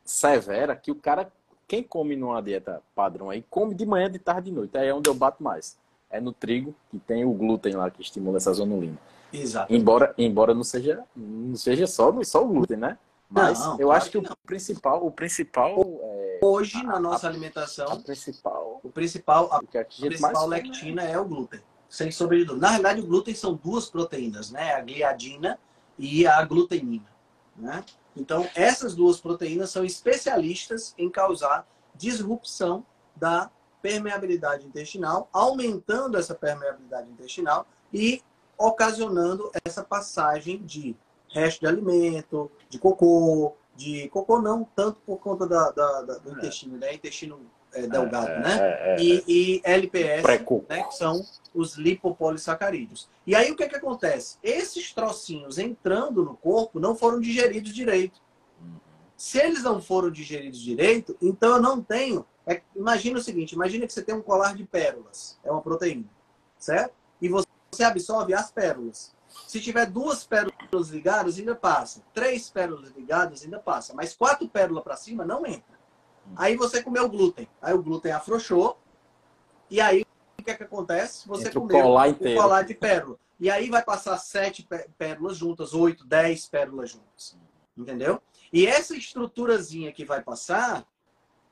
[0.05, 1.31] severa que o cara,
[1.68, 4.77] quem come numa dieta padrão aí, come de manhã, de tarde, de noite.
[4.79, 5.77] Aí é onde eu bato mais.
[6.09, 8.99] É no trigo, que tem o glúten lá que estimula essa zonulina.
[9.35, 9.73] Exato.
[9.75, 12.97] Embora, embora não seja, não seja só, só o glúten, né?
[13.29, 17.27] Mas não, eu claro acho que, que o principal, o principal é, hoje na nossa
[17.27, 22.38] a, alimentação, a principal, o principal, a, a principal lectina é o glúten, sem sombra
[22.57, 24.75] Na realidade, o glúten são duas proteínas, né?
[24.75, 25.59] A gliadina
[25.99, 27.11] e a glutenina,
[27.57, 27.85] né?
[28.16, 31.66] Então, essas duas proteínas são especialistas em causar
[31.97, 33.51] disrupção da
[33.83, 38.23] permeabilidade intestinal, aumentando essa permeabilidade intestinal e
[38.59, 40.97] ocasionando essa passagem de
[41.29, 46.31] resto de alimento, de cocô, de cocô não tanto por conta da, da, da do
[46.31, 46.33] é.
[46.35, 46.95] intestino, né?
[46.95, 47.40] Intestino
[47.73, 48.59] é, delgado, é, né?
[48.61, 50.23] É, é, e, e, LPS,
[50.69, 50.83] né?
[50.85, 51.21] que são
[51.53, 53.09] os lipopolissacarídeos.
[53.27, 54.38] E aí o que, que acontece?
[54.43, 58.23] Esses trocinhos entrando no corpo não foram digeridos direito.
[59.17, 62.25] Se eles não foram digeridos direito, então eu não tenho.
[62.47, 66.05] É, imagina o seguinte: imagina que você tem um colar de pérolas, é uma proteína,
[66.59, 66.95] certo?
[67.74, 69.12] Você absorve as pérolas.
[69.48, 72.04] Se tiver duas pérolas ligadas, ainda passa.
[72.14, 73.92] Três pérolas ligadas, ainda passa.
[73.94, 75.74] Mas quatro pérolas para cima, não entra.
[76.37, 77.48] Aí você comeu glúten.
[77.60, 78.78] Aí o glúten afrouxou.
[79.68, 80.06] E aí,
[80.38, 81.26] o que é que acontece?
[81.26, 83.18] Você Entra comeu o colar, o colar de pérola.
[83.40, 87.37] E aí vai passar sete pérolas juntas, oito, dez pérolas juntas.
[87.76, 88.22] Entendeu?
[88.52, 90.87] E essa estruturazinha que vai passar,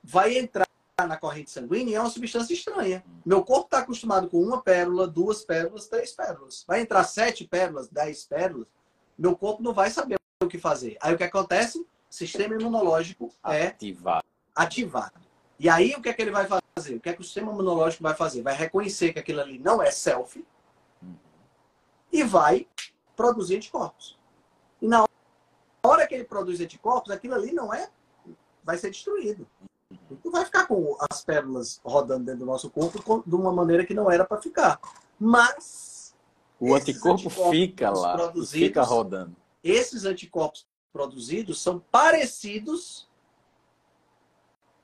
[0.01, 0.67] vai entrar
[1.01, 3.03] na corrente sanguínea é uma substância estranha.
[3.25, 6.63] Meu corpo está acostumado com uma pérola, duas pérolas, três pérolas.
[6.67, 8.67] Vai entrar sete pérolas, dez pérolas,
[9.17, 10.95] meu corpo não vai saber o que fazer.
[11.01, 11.85] Aí o que acontece?
[12.09, 14.23] Sistema imunológico é ativado.
[14.55, 15.19] ativado.
[15.59, 16.95] E aí o que é que ele vai fazer?
[16.95, 18.43] O que é que o sistema imunológico vai fazer?
[18.43, 20.45] Vai reconhecer que aquilo ali não é self
[22.11, 22.67] e vai
[23.15, 24.19] produzir anticorpos.
[24.79, 25.05] E na
[25.83, 27.89] hora que ele produz anticorpos, aquilo ali não é
[28.63, 29.47] vai ser destruído.
[30.23, 33.93] Não vai ficar com as pérolas rodando dentro do nosso corpo de uma maneira que
[33.93, 34.79] não era para ficar.
[35.19, 36.15] Mas.
[36.59, 39.35] O anticorpo fica lá, fica rodando.
[39.63, 43.09] Esses anticorpos produzidos são parecidos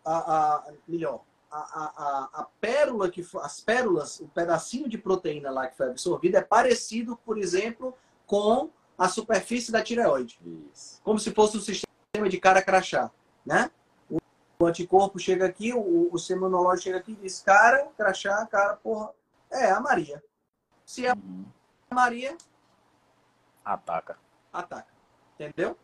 [0.03, 0.17] a,
[0.55, 5.77] a melhor, a, a, a, pérola que as pérolas, o pedacinho de proteína lá que
[5.77, 10.39] foi absorvido é parecido, por exemplo, com a superfície da tireoide.
[10.73, 10.99] Isso.
[11.03, 13.11] Como se fosse um sistema de cara crachá,
[13.45, 13.71] né?
[14.61, 19.11] O anticorpo chega aqui, o, o imunológico chega aqui e diz, cara, crachá, cara, porra,
[19.49, 20.21] é a Maria.
[20.85, 21.45] Se é uhum.
[21.89, 22.37] a Maria...
[23.63, 24.17] Ataca.
[24.51, 24.91] Ataca.
[25.35, 25.77] Entendeu?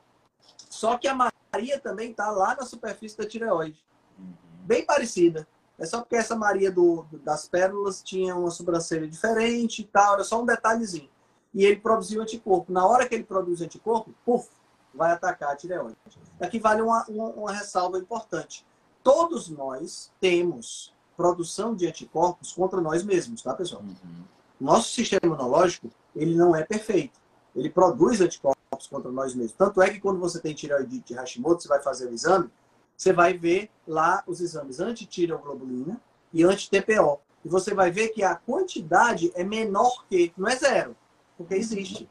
[0.69, 3.81] Só que a Maria também tá lá na superfície da tireoide.
[4.19, 4.33] Uhum.
[4.65, 5.47] Bem parecida.
[5.79, 10.23] É só porque essa Maria do, das pérolas tinha uma sobrancelha diferente e tal, era
[10.25, 11.09] só um detalhezinho.
[11.53, 12.73] E ele produziu anticorpo.
[12.73, 14.49] Na hora que ele produz anticorpo, puf,
[14.95, 15.97] vai atacar a tireoide.
[16.39, 18.65] Aqui vale uma, uma, uma ressalva importante.
[19.03, 23.81] Todos nós temos produção de anticorpos contra nós mesmos, tá, pessoal?
[23.81, 24.23] Uhum.
[24.59, 27.19] Nosso sistema imunológico, ele não é perfeito.
[27.55, 29.53] Ele produz anticorpos contra nós mesmos.
[29.53, 32.49] Tanto é que quando você tem tireoidite de Hashimoto, você vai fazer o exame,
[32.95, 35.99] você vai ver lá os exames anti-tireoglobulina
[36.33, 37.19] e anti-TPO.
[37.43, 40.95] E você vai ver que a quantidade é menor que, não é zero,
[41.37, 42.09] porque existe.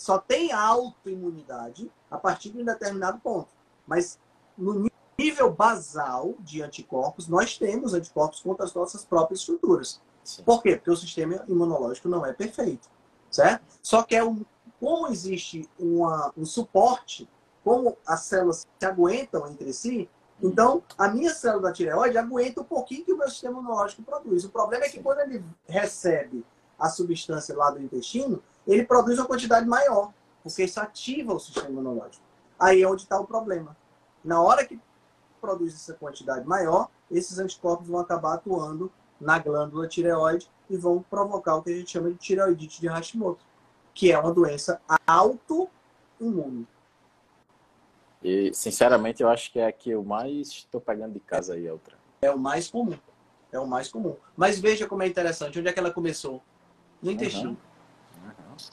[0.00, 3.50] Só tem autoimunidade a partir de um determinado ponto.
[3.86, 4.18] Mas
[4.56, 10.00] no nível basal de anticorpos, nós temos anticorpos contra as nossas próprias estruturas.
[10.24, 10.42] Sim.
[10.42, 10.76] Por quê?
[10.76, 12.88] Porque o sistema imunológico não é perfeito,
[13.30, 13.62] certo?
[13.82, 14.42] Só que é um,
[14.80, 17.28] como existe uma, um suporte,
[17.62, 20.08] como as células se aguentam entre si,
[20.42, 24.46] então a minha célula da tireoide aguenta um pouquinho que o meu sistema imunológico produz.
[24.46, 26.42] O problema é que quando ele recebe
[26.78, 31.68] a substância lá do intestino, ele produz uma quantidade maior porque isso ativa o sistema
[31.68, 32.24] imunológico.
[32.58, 33.76] Aí é onde está o problema.
[34.24, 34.78] Na hora que
[35.40, 41.56] produz essa quantidade maior, esses anticorpos vão acabar atuando na glândula tireoide e vão provocar
[41.56, 43.44] o que a gente chama de tireoidite de Hashimoto,
[43.94, 46.66] que é uma doença autoimune.
[48.22, 51.70] E, sinceramente, eu acho que é a que eu mais estou pegando de casa aí,
[51.70, 51.96] outra.
[52.20, 52.98] É o mais comum.
[53.50, 54.16] É o mais comum.
[54.36, 55.58] Mas veja como é interessante.
[55.58, 56.42] Onde é que ela começou?
[57.02, 57.50] No intestino.
[57.50, 57.69] Uhum.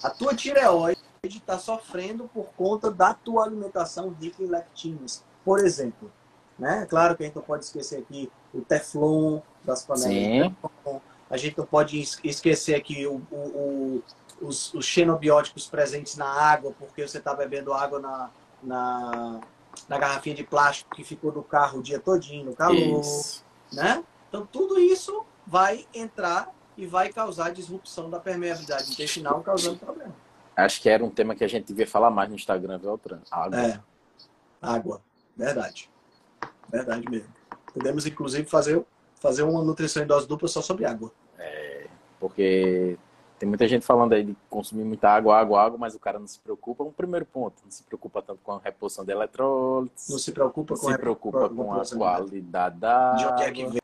[0.03, 5.23] A tua tireoide está sofrendo por conta da tua alimentação rica em lectinas.
[5.43, 6.11] Por exemplo,
[6.57, 6.85] né?
[6.89, 10.51] Claro que a gente não pode esquecer aqui o teflon das panelas.
[10.51, 11.01] Sim.
[11.29, 14.03] A gente não pode esquecer aqui o, o, o,
[14.41, 18.29] os, os xenobióticos presentes na água, porque você está bebendo água na,
[18.63, 19.41] na,
[19.89, 23.01] na, garrafinha de plástico que ficou no carro o dia todinho, no calor.
[23.01, 23.43] Isso.
[23.73, 24.03] Né?
[24.29, 30.15] Então, tudo isso vai entrar e vai causar disrupção da permeabilidade intestinal, causando problema.
[30.55, 32.99] Acho que era um tema que a gente devia falar mais no Instagram, viu,
[33.31, 33.59] Água.
[33.59, 33.79] É.
[34.61, 35.01] Água.
[35.35, 35.89] Verdade.
[36.71, 37.29] Verdade mesmo.
[37.73, 38.83] Podemos, inclusive, fazer,
[39.15, 41.11] fazer uma nutrição em dose dupla só sobre água.
[41.37, 41.87] É,
[42.19, 42.97] porque
[43.37, 46.27] tem muita gente falando aí de consumir muita água, água, água, mas o cara não
[46.27, 46.83] se preocupa.
[46.83, 50.09] Um primeiro ponto, não se preocupa tanto com a reposição de eletrólitos.
[50.09, 53.17] Não se preocupa não com se preocupa com a qualidade da água.
[53.17, 53.79] De onde é que vem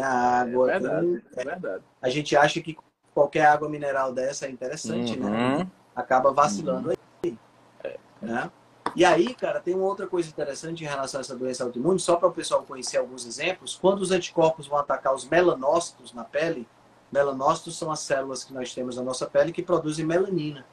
[0.00, 0.70] a água.
[0.70, 1.84] É verdade, é verdade.
[2.00, 2.76] A gente acha que
[3.14, 5.26] qualquer água mineral dessa é interessante, né?
[5.26, 5.58] uhum.
[5.58, 5.70] né?
[5.94, 6.94] acaba vacilando uhum.
[7.24, 7.38] aí.
[7.82, 7.98] É.
[8.20, 8.50] Né?
[8.94, 12.16] E aí, cara, tem uma outra coisa interessante em relação a essa doença autoimune, só
[12.16, 13.74] para o pessoal conhecer alguns exemplos.
[13.74, 16.68] Quando os anticorpos vão atacar os melanócitos na pele,
[17.10, 20.64] melanócitos são as células que nós temos na nossa pele que produzem melanina,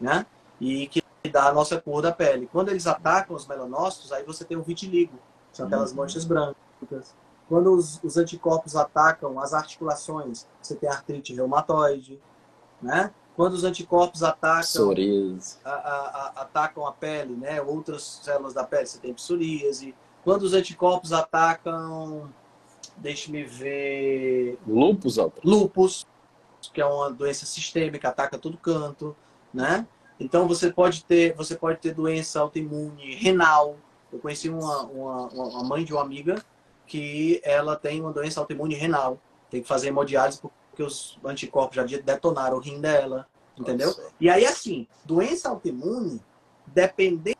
[0.00, 0.26] né?
[0.60, 2.48] E que dá a nossa cor da pele.
[2.50, 5.18] Quando eles atacam os melanócitos, aí você tem o vitiligo,
[5.52, 5.98] são aquelas uhum.
[5.98, 7.14] manchas brancas.
[7.52, 12.18] Quando os, os anticorpos atacam as articulações, você tem artrite reumatoide,
[12.80, 13.12] né?
[13.36, 14.62] Quando os anticorpos atacam
[15.62, 17.60] a, a, a, atacam a pele, né?
[17.60, 19.94] Outras células da pele, você tem psoríase.
[20.24, 22.32] Quando os anticorpos atacam,
[22.96, 26.06] deixe-me ver, lupus, lupus,
[26.72, 29.14] que é uma doença sistêmica, ataca todo canto,
[29.52, 29.86] né?
[30.18, 33.76] Então você pode ter, você pode ter doença autoimune renal.
[34.10, 36.42] Eu conheci uma, uma, uma mãe de uma amiga
[36.86, 39.18] que ela tem uma doença autoimune renal.
[39.50, 43.26] Tem que fazer hemodiálise porque os anticorpos já detonaram o rim dela,
[43.58, 43.88] entendeu?
[43.88, 44.10] Nossa.
[44.20, 46.20] E aí, assim, doença autoimune,
[46.66, 47.36] dependendo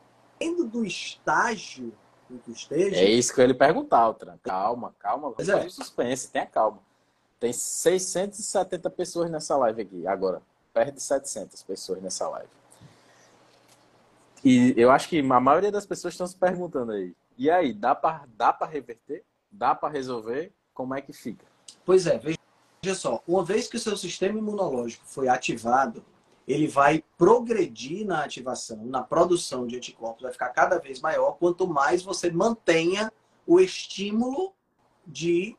[0.70, 1.92] do estágio
[2.30, 2.96] em que esteja...
[2.96, 4.36] É isso que eu ia lhe perguntar, Altran.
[4.42, 5.30] Calma, calma.
[5.30, 5.68] Vamos é.
[5.68, 6.78] suspense, tenha calma.
[7.40, 10.42] Tem 670 pessoas nessa live aqui, agora.
[10.72, 12.48] Perto de 700 pessoas nessa live.
[14.44, 17.14] E eu acho que a maioria das pessoas estão se perguntando aí.
[17.38, 19.24] E aí, dá para dá reverter?
[19.52, 20.52] Dá para resolver?
[20.72, 21.44] Como é que fica?
[21.84, 22.38] Pois é, veja
[22.94, 26.02] só, uma vez que o seu sistema imunológico foi ativado,
[26.48, 31.68] ele vai progredir na ativação, na produção de anticorpos, vai ficar cada vez maior quanto
[31.68, 33.12] mais você mantenha
[33.46, 34.52] o estímulo
[35.06, 35.56] de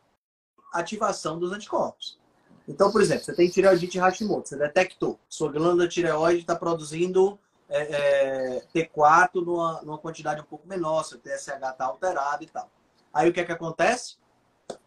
[0.73, 2.19] ativação dos anticorpos.
[2.67, 7.38] Então, por exemplo, você tem tireoidite Hashimoto, você detectou, sua glândula tireoide está produzindo
[7.69, 12.69] é, é, T4 numa, numa quantidade um pouco menor, seu TSH está alterado e tal.
[13.13, 14.17] Aí o que é que acontece?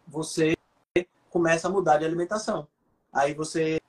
[0.07, 0.55] Você
[1.29, 2.67] começa a mudar de alimentação.
[3.11, 3.79] Aí você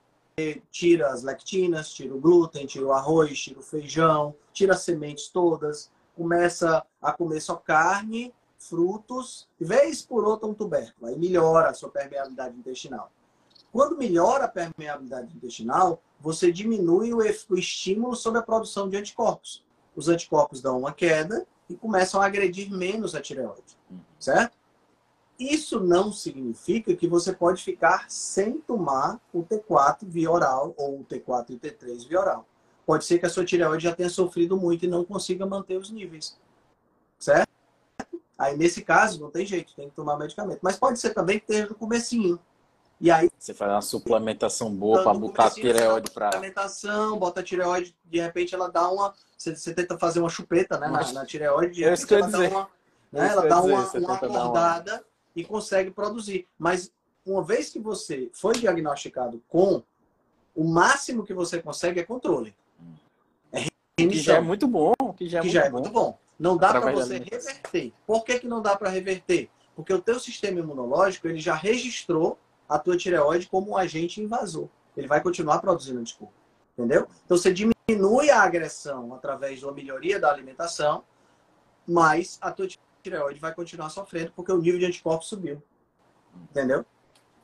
[0.71, 5.27] tira as lectinas, tira o glúten, tira o arroz, tira o feijão, tira as sementes
[5.27, 11.07] todas, começa a comer só carne, frutos, vez por outra um tubérculo.
[11.07, 13.11] Aí melhora a sua permeabilidade intestinal.
[13.71, 19.63] Quando melhora a permeabilidade intestinal, você diminui o, estímulo sobre a produção de anticorpos.
[19.95, 23.77] Os anticorpos dão uma queda e começam a agredir menos a tireoide,
[24.19, 24.57] certo?
[25.39, 31.05] Isso não significa que você pode ficar sem tomar o T4 via oral ou o
[31.05, 32.45] T4 e o T3 via oral.
[32.85, 35.89] Pode ser que a sua tireoide já tenha sofrido muito e não consiga manter os
[35.89, 36.37] níveis.
[37.17, 37.47] Certo?
[38.37, 40.59] Aí, nesse caso, não tem jeito, tem que tomar medicamento.
[40.61, 42.39] Mas pode ser também que esteja no comecinho.
[42.99, 43.29] E aí...
[43.37, 46.31] Você faz uma suplementação boa para botar a tireoide para...
[46.31, 49.13] Suplementação, bota a tireoide, de repente ela dá uma...
[49.37, 51.13] Você, você tenta fazer uma chupeta né, Mas...
[51.13, 52.69] na, na tireoide, de repente ela dá uma...
[53.11, 55.03] Né, ela dá uma, uma acordada
[55.35, 56.47] e consegue produzir.
[56.57, 56.91] Mas
[57.25, 59.83] uma vez que você foi diagnosticado com,
[60.55, 62.55] o máximo que você consegue é controle.
[63.51, 63.65] É
[63.97, 64.19] remissão.
[64.19, 64.93] Que já é muito bom.
[65.17, 65.77] Que já é, que muito, já é bom.
[65.79, 66.19] muito bom.
[66.39, 67.93] Não dá para você reverter.
[68.05, 69.49] Por que, que não dá para reverter?
[69.75, 72.37] Porque o teu sistema imunológico ele já registrou
[72.67, 74.67] a tua tireoide como um agente invasor.
[74.95, 76.33] Ele vai continuar produzindo anticorpo.
[76.77, 77.07] Entendeu?
[77.25, 81.03] Então você diminui a agressão através de uma melhoria da alimentação,
[81.87, 82.67] mas a tua
[83.01, 85.61] tireoide vai continuar sofrendo porque o nível de anticorpos subiu.
[86.49, 86.85] Entendeu?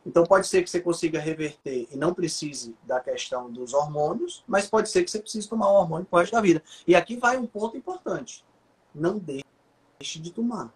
[0.06, 4.70] Então pode ser que você consiga reverter e não precise da questão dos hormônios, mas
[4.70, 6.62] pode ser que você precise tomar um hormônio por resto da vida.
[6.86, 8.45] E aqui vai um ponto importante.
[8.93, 10.72] Não deixe de tomar.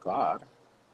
[0.00, 0.42] Claro.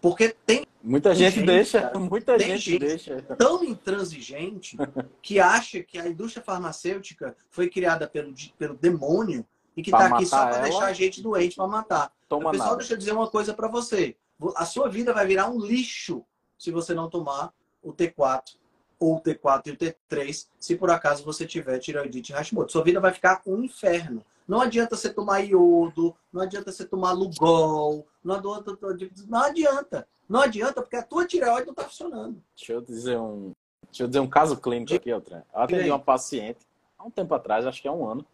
[0.01, 0.67] Porque tem.
[0.83, 3.23] Muita gente, gente deixa, cara, muita gente, gente, deixa.
[3.37, 4.79] Tão intransigente
[5.21, 9.45] que acha que a indústria farmacêutica foi criada pelo, pelo demônio
[9.77, 12.13] e que está aqui só para deixar a gente doente para matar.
[12.31, 12.79] Toma Pessoal, nada.
[12.79, 14.17] deixa eu dizer uma coisa para você.
[14.55, 16.25] A sua vida vai virar um lixo
[16.57, 17.53] se você não tomar
[17.83, 18.55] o T4
[19.01, 22.71] ou o T4 e o T3, se por acaso você tiver tireoidite Hashimoto.
[22.71, 24.25] Sua vida vai ficar um inferno.
[24.47, 28.79] Não adianta você tomar iodo, não adianta você tomar Lugol, não adianta,
[29.27, 30.09] não adianta.
[30.29, 32.41] Não adianta porque a tua tireoide não está funcionando.
[32.57, 33.51] Deixa eu dizer um,
[33.87, 35.43] deixa eu dizer um caso clínico aqui, Altran.
[35.53, 36.61] Eu atendi uma paciente
[36.97, 38.25] há um tempo atrás, acho que há um ano,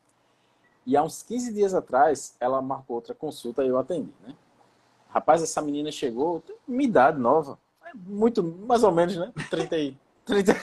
[0.87, 4.35] e há uns 15 dias atrás ela marcou outra consulta e eu atendi, né?
[5.09, 9.33] Rapaz, essa menina chegou, minha idade nova, é muito, mais ou menos, né?
[9.51, 10.55] 30, 30,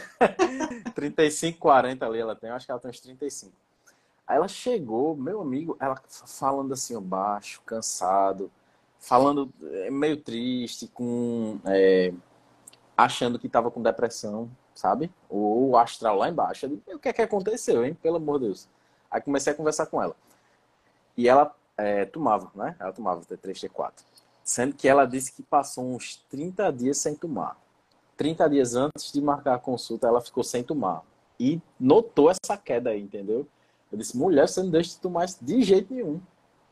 [0.96, 3.52] 35, 40 ali ela tem, eu acho que ela tem uns 35.
[4.26, 8.50] Aí ela chegou, meu amigo, ela falando assim, baixo, cansado,
[9.00, 12.14] falando é, meio triste, com é,
[12.96, 15.12] achando que estava com depressão, sabe?
[15.30, 16.66] Ou o astral lá embaixo.
[16.88, 17.94] Eu o que é que aconteceu, hein?
[18.02, 18.70] Pelo amor de Deus.
[19.14, 20.16] Aí comecei a conversar com ela.
[21.16, 22.76] E ela é, tomava, né?
[22.80, 23.94] Ela tomava T3, T4.
[24.44, 27.56] Sendo que ela disse que passou uns 30 dias sem tomar.
[28.18, 31.04] 30 dias antes de marcar a consulta, ela ficou sem tomar.
[31.40, 33.48] E notou essa queda aí, entendeu?
[33.92, 36.20] Eu disse, mulher, você não deixa de tomar isso de jeito nenhum.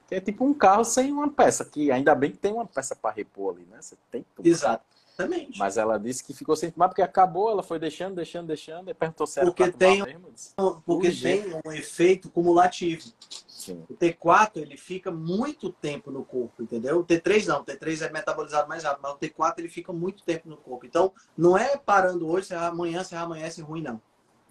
[0.07, 2.95] Que é tipo um carro sem uma peça, que ainda bem que tem uma peça
[2.95, 3.77] para repor ali, né?
[3.79, 4.81] Você tem que tomar.
[5.21, 5.59] Exatamente.
[5.59, 8.93] Mas ela disse que ficou sem tomar porque acabou, ela foi deixando, deixando, deixando, e
[8.93, 10.81] perguntou se era porque tem, mesmo.
[10.85, 13.03] Porque tem um efeito cumulativo.
[13.47, 13.83] Sim.
[13.87, 16.99] O T4 ele fica muito tempo no corpo, entendeu?
[16.99, 20.23] O T3 não, o T3 é metabolizado mais rápido, mas o T4 ele fica muito
[20.23, 20.85] tempo no corpo.
[20.85, 24.01] Então, não é parando hoje, amanhã você amanhece ruim, não.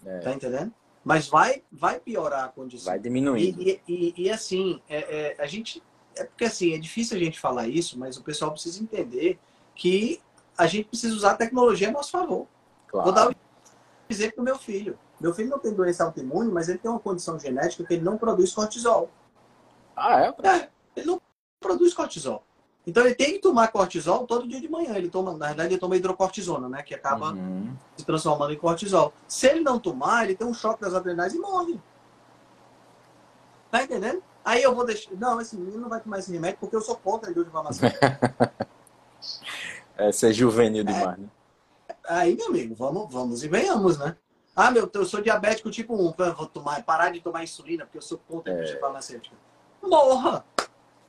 [0.05, 0.19] É.
[0.19, 0.73] Tá entendendo?
[1.03, 2.91] Mas vai, vai piorar a condição.
[2.91, 3.55] Vai diminuir.
[3.59, 5.81] E, e, e, assim, é, é, a gente.
[6.15, 9.39] É porque assim, é difícil a gente falar isso, mas o pessoal precisa entender
[9.73, 10.21] que
[10.57, 12.47] a gente precisa usar a tecnologia a nosso favor.
[12.87, 13.05] Claro.
[13.05, 13.33] Vou dar um
[14.09, 14.97] exemplo do meu filho.
[15.19, 18.17] Meu filho não tem doença autoimune, mas ele tem uma condição genética que ele não
[18.17, 19.09] produz cortisol.
[19.95, 20.47] Ah, é?
[20.47, 21.21] é ele não
[21.59, 22.43] produz cortisol.
[22.85, 24.95] Então ele tem que tomar cortisol todo dia de manhã.
[24.95, 26.81] Ele toma, na verdade, ele toma hidrocortisona, né?
[26.81, 27.75] Que acaba uhum.
[27.95, 29.13] se transformando em cortisol.
[29.27, 31.79] Se ele não tomar, ele tem um choque das adrenais e morre.
[33.69, 34.23] Tá entendendo?
[34.43, 35.11] Aí eu vou deixar.
[35.13, 37.53] Não, esse menino não vai tomar esse remédio porque eu sou contra a indústria
[40.01, 40.07] farmacêutica.
[40.07, 41.21] é ser juvenil demais, é.
[41.21, 41.29] né?
[42.07, 44.15] Aí, meu amigo, vamos, vamos e venhamos, né?
[44.55, 48.01] Ah, meu, eu sou diabético tipo 1, vou tomar, parar de tomar insulina porque eu
[48.01, 48.79] sou contra é.
[48.79, 49.35] farmacêutica.
[49.81, 50.45] Morra!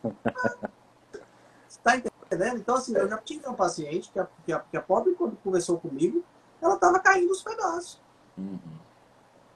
[1.82, 2.58] Tá entendendo?
[2.58, 5.36] Então, assim, eu já tive uma paciente que a, que a, que a pobre, quando
[5.36, 6.24] conversou comigo,
[6.60, 8.00] ela tava caindo os pedaços.
[8.38, 8.58] Uhum.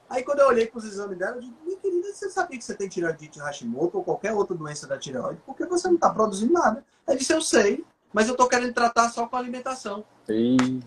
[0.09, 2.63] Aí, quando eu olhei para os exames dela, eu disse, minha querida, você sabia que
[2.63, 5.41] você tem tireoidite Hashimoto ou qualquer outra doença da tireoide?
[5.45, 6.83] Porque você não está produzindo nada.
[7.05, 7.85] Ela disse, eu sei,
[8.17, 10.03] mas eu estou querendo tratar só com alimentação.
[10.25, 10.81] Sim.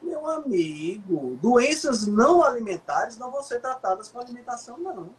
[0.00, 5.10] Meu amigo, doenças não alimentares não vão ser tratadas com alimentação, não.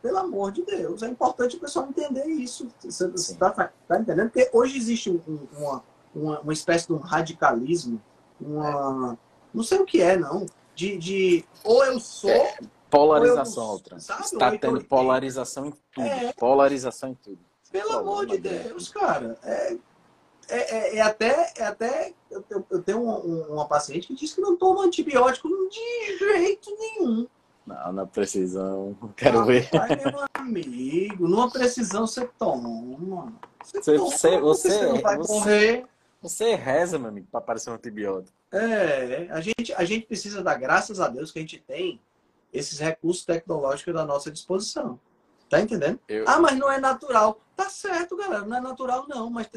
[0.00, 2.68] Pelo amor de Deus, é importante o pessoal entender isso.
[2.84, 4.30] Você está tá entendendo?
[4.30, 5.82] Porque hoje existe um, uma,
[6.14, 8.00] uma, uma, espécie de um radicalismo,
[8.40, 9.18] uma.
[9.52, 10.46] Não sei o que é, não.
[10.72, 12.30] De, de ou eu sou.
[12.30, 12.58] É,
[12.88, 13.96] polarização, outra.
[13.96, 16.06] Está tendo polarização em tudo.
[16.06, 17.49] É, polarização em tudo.
[17.70, 19.38] Pelo amor de Deus, cara.
[19.42, 19.76] É,
[20.48, 24.40] é, é, é, até, é até eu, eu tenho uma, uma, paciente que diz que
[24.40, 27.28] não toma antibiótico de jeito nenhum.
[27.64, 28.96] Não, na precisão.
[29.16, 29.70] Quero ver.
[29.70, 33.32] Pai, meu amigo, numa precisão você toma.
[33.62, 35.86] Você, você, toma, você, você, não vai você, morrer.
[36.20, 38.36] Você reza, meu amigo, para aparecer um antibiótico.
[38.52, 42.00] É, a gente, a gente precisa dar graças a Deus que a gente tem
[42.52, 44.98] esses recursos tecnológicos à nossa disposição.
[45.50, 45.98] Tá entendendo?
[46.08, 46.24] Eu...
[46.28, 47.40] Ah, mas não é natural.
[47.56, 48.46] Tá certo, galera.
[48.46, 49.28] Não é natural, não.
[49.28, 49.50] Mas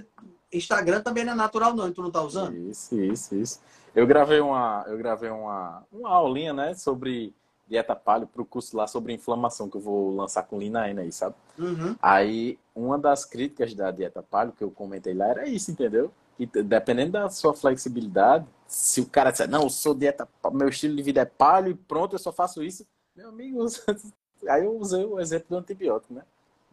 [0.52, 1.88] Instagram também não é natural, não.
[1.88, 2.58] E tu não tá usando?
[2.58, 3.62] Isso, isso, isso.
[3.96, 7.32] Eu gravei uma, eu gravei uma, uma aulinha, né, sobre
[7.68, 11.02] dieta paleo para o curso lá sobre inflamação que eu vou lançar com Lina N
[11.02, 11.36] aí, sabe?
[11.60, 11.96] Uhum.
[12.02, 16.12] Aí, uma das críticas da dieta paleo que eu comentei lá era isso, entendeu?
[16.36, 20.96] Que dependendo da sua flexibilidade, se o cara disser, não, eu sou dieta, meu estilo
[20.96, 22.84] de vida é paleo e pronto, eu só faço isso,
[23.16, 23.64] meu amigo,
[24.48, 26.24] aí eu usei o exemplo do antibiótico, né?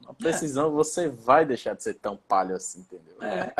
[0.06, 0.70] A precisão, é.
[0.70, 3.22] você vai deixar de ser tão paleo assim, entendeu?
[3.22, 3.52] É.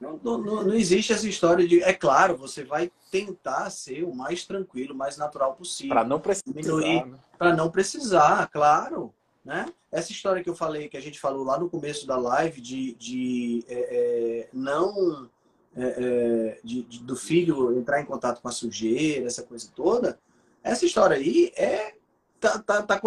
[0.00, 1.82] Não, não, não, existe essa história de.
[1.82, 5.94] É claro, você vai tentar ser o mais tranquilo, o mais natural possível.
[5.94, 7.06] Para não precisar.
[7.06, 7.18] Né?
[7.38, 9.14] Para não precisar, claro.
[9.42, 9.66] Né?
[9.90, 12.94] Essa história que eu falei, que a gente falou lá no começo da live, de,
[12.94, 15.30] de é, é, não.
[15.76, 20.20] É, é, de, de, do filho entrar em contato com a sujeira, essa coisa toda,
[20.62, 21.94] essa história aí é
[22.38, 23.00] tá, tá, tá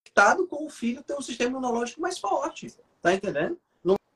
[0.00, 2.74] conectado com o filho ter um sistema imunológico mais forte.
[3.02, 3.58] Tá entendendo?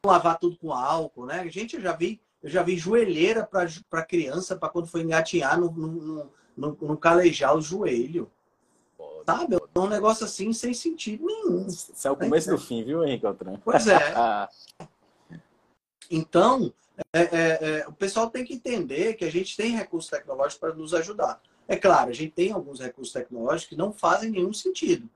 [0.07, 1.49] lavar tudo com álcool, né?
[1.49, 3.49] Gente, eu já vi, eu já vi joelheira
[3.89, 8.31] para criança, para quando foi engatinhar, no, no, no, no calejar o joelho.
[9.25, 9.57] Sabe?
[9.57, 11.67] É um negócio assim sem sentido nenhum.
[11.67, 13.59] Isso é o começo do fim, viu, Henrique Altran?
[13.65, 13.99] Pois é.
[16.11, 16.71] então,
[17.11, 20.75] é, é, é, o pessoal tem que entender que a gente tem recursos tecnológicos para
[20.75, 21.41] nos ajudar.
[21.67, 25.09] É claro, a gente tem alguns recursos tecnológicos que não fazem nenhum sentido.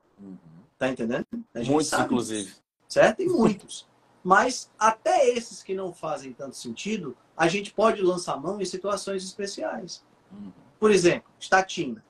[0.78, 1.26] Tá entendendo?
[1.54, 2.54] Muitos, inclusive.
[2.88, 3.20] certo?
[3.20, 3.86] E muitos.
[4.22, 9.24] Mas até esses que não fazem tanto sentido, a gente pode lançar mão em situações
[9.24, 10.04] especiais.
[10.30, 10.52] Uhum.
[10.78, 12.04] Por exemplo, estatina.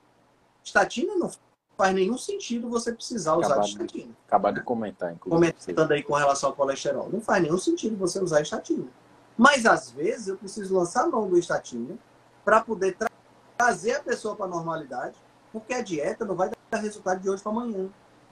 [0.63, 1.31] Estatina não
[1.77, 4.03] faz nenhum sentido você precisar usar acabar estatina.
[4.05, 5.53] De, acabar de comentar, inclusive.
[5.53, 7.09] Comentando aí com relação ao colesterol.
[7.11, 8.87] Não faz nenhum sentido você usar estatina.
[9.37, 11.97] Mas às vezes eu preciso lançar mão do estatina
[12.43, 13.09] para poder tra
[13.57, 15.15] trazer a pessoa para a normalidade,
[15.51, 17.89] porque a dieta não vai dar resultado de hoje para amanhã.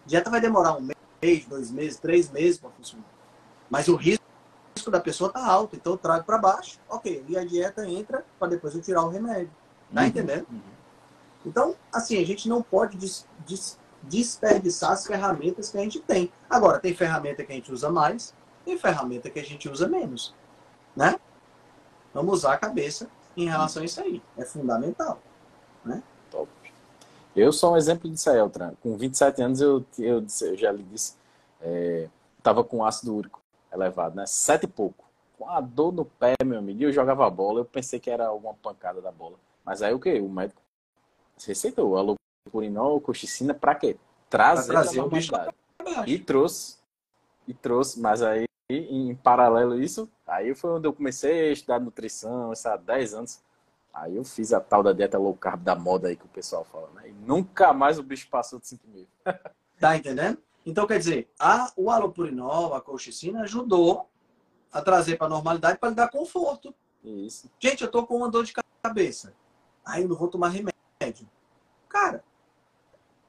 [0.08, 0.90] A dieta vai demorar um
[1.22, 3.04] mês, dois meses, três meses para funcionar.
[3.70, 4.24] Mas o risco
[4.90, 7.26] da pessoa está alto, então eu trago para baixo, ok.
[7.28, 9.52] E a dieta entra para depois eu tirar o remédio.
[9.94, 10.48] Tá uhum, entendendo?
[10.50, 10.62] Uhum.
[11.46, 16.32] Então, assim, a gente não pode des des desperdiçar as ferramentas que a gente tem.
[16.50, 18.34] Agora, tem ferramenta que a gente usa mais,
[18.64, 20.34] tem ferramenta que a gente usa menos.
[20.96, 21.20] Né?
[22.14, 24.24] Vamos usar a cabeça em relação a isso aí.
[24.38, 25.22] É fundamental.
[27.38, 28.74] Eu sou um exemplo disso aí, Altran.
[28.82, 31.14] Com 27 anos, eu, eu, eu já lhe disse,
[31.62, 32.10] é,
[32.42, 33.40] tava com ácido úrico
[33.72, 34.26] elevado, né?
[34.26, 35.06] Sete e pouco.
[35.38, 38.26] Com a dor no pé, meu amigo, eu jogava a bola, eu pensei que era
[38.26, 39.36] alguma pancada da bola.
[39.64, 40.20] Mas aí o que?
[40.20, 40.60] O médico
[41.46, 42.18] receitou a
[42.48, 43.98] lopurinol, coxicina, pra quê?
[44.32, 45.32] Trazer, pra trazer o bicho
[46.08, 46.78] E trouxe.
[47.48, 52.52] E trouxe, mas aí, em paralelo isso, aí foi onde eu comecei a estudar nutrição,
[52.52, 53.40] isso há 10 anos.
[53.98, 56.64] Aí eu fiz a tal da dieta low carb da moda aí que o pessoal
[56.64, 57.10] fala, né?
[57.10, 59.08] E nunca mais o bicho passou de 5 mil.
[59.80, 60.38] tá entendendo?
[60.64, 64.08] Então, quer dizer, a, o alopurinol, a colchicina, ajudou
[64.72, 66.76] a trazer para a normalidade para lhe dar conforto.
[67.04, 67.50] Isso.
[67.60, 69.34] Gente, eu tô com uma dor de cabeça.
[69.84, 71.28] Aí eu não vou tomar remédio.
[71.90, 72.24] Cara,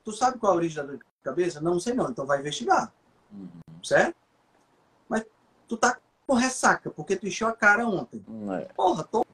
[0.04, 1.60] tu sabe qual é a origem da dor de cabeça?
[1.62, 2.92] Não sei não, então vai investigar.
[3.32, 3.48] Uhum.
[3.82, 4.16] Certo?
[5.08, 5.24] Mas
[5.66, 8.22] tu tá com ressaca, porque tu encheu a cara ontem.
[8.60, 8.64] É.
[8.74, 9.24] Porra, tô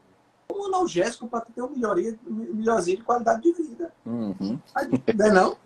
[0.56, 3.92] um analgésico para ter uma melhoria, melhorzinha de qualidade de vida.
[4.04, 4.58] Uhum.
[4.74, 5.56] Aí, não é não?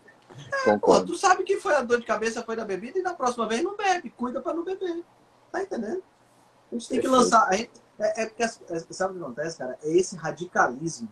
[0.66, 3.14] É, pô, tu sabe que foi a dor de cabeça, foi da bebida, e na
[3.14, 5.04] próxima vez não bebe, cuida para não beber.
[5.50, 6.02] Tá entendendo?
[6.70, 7.52] A gente tem que lançar.
[7.52, 9.78] Gente, é, é, porque, é, sabe o que acontece, cara?
[9.82, 11.08] É esse radicalismo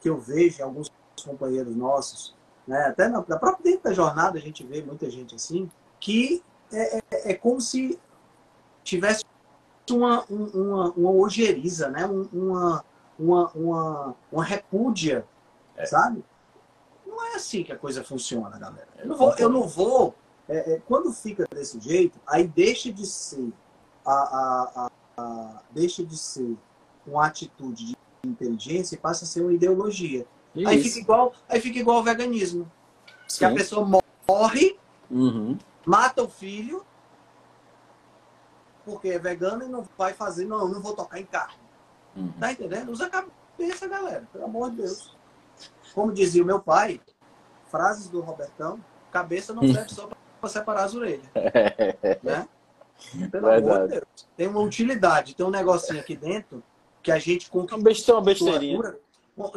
[0.00, 0.92] que eu vejo em alguns
[1.24, 2.86] companheiros nossos, né?
[2.86, 5.68] até na, na própria dentro da jornada a gente vê muita gente assim,
[5.98, 7.98] que é, é, é como se
[8.84, 9.24] tivesse
[9.90, 12.06] uma, uma, uma ojeriza, né?
[12.06, 12.84] uma,
[13.18, 15.26] uma, uma, uma repúdia,
[15.76, 15.86] é.
[15.86, 16.24] sabe?
[17.18, 18.86] não é assim que a coisa funciona, galera.
[18.96, 19.34] Eu não vou.
[19.36, 20.14] Eu não vou
[20.48, 23.52] é, é, quando fica desse jeito, aí deixa de ser
[24.04, 26.56] a, a, a, deixa de ser
[27.06, 30.26] uma atitude de inteligência e passa a ser uma ideologia.
[30.66, 32.70] Aí fica igual, aí fica igual ao veganismo.
[33.26, 33.38] Sim.
[33.38, 34.78] Que a pessoa morre,
[35.10, 35.58] uhum.
[35.84, 36.84] mata o filho,
[38.84, 41.67] porque é vegano e não vai fazer, não, não vou tocar em carne.
[42.18, 42.32] Uhum.
[42.32, 42.90] Tá entendendo?
[42.90, 45.16] Usa a cabeça, galera, pelo amor de Deus.
[45.94, 47.00] Como dizia o meu pai,
[47.70, 50.08] frases do Robertão, cabeça não serve só
[50.40, 51.26] para separar as orelhas.
[52.22, 52.48] né?
[53.30, 53.70] Pelo Verdade.
[53.70, 54.28] amor de Deus.
[54.36, 56.62] Tem uma utilidade, tem um negocinho aqui dentro
[57.02, 58.16] que a gente conquistou.
[58.16, 58.76] Uma besteirinha.
[58.76, 59.00] Dura,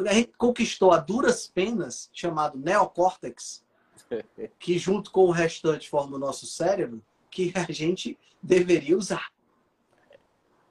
[0.08, 3.64] a gente conquistou a duras penas, chamado neocórtex,
[4.58, 9.32] que junto com o restante forma o nosso cérebro, que a gente deveria usar.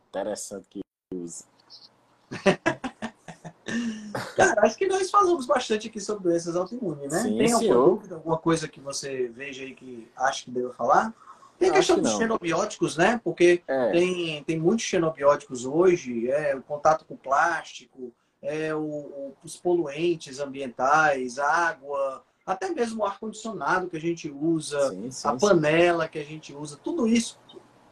[0.07, 0.81] Interessante que
[1.13, 1.45] usa.
[4.35, 7.19] Cara, acho que nós falamos bastante aqui sobre doenças autoimunes, né?
[7.19, 7.89] Sim, Tem alguma senhor.
[7.89, 11.13] dúvida, alguma coisa que você veja aí que acha que deva falar?
[11.57, 13.21] Tem a questão que dos xenobióticos, né?
[13.23, 13.91] Porque é.
[13.91, 18.11] tem, tem muitos xenobióticos hoje, é o contato com plástico,
[18.41, 24.89] é o, o, os poluentes ambientais, água, até mesmo o ar-condicionado que a gente usa,
[24.89, 26.09] sim, sim, a panela sim.
[26.09, 27.37] que a gente usa, tudo isso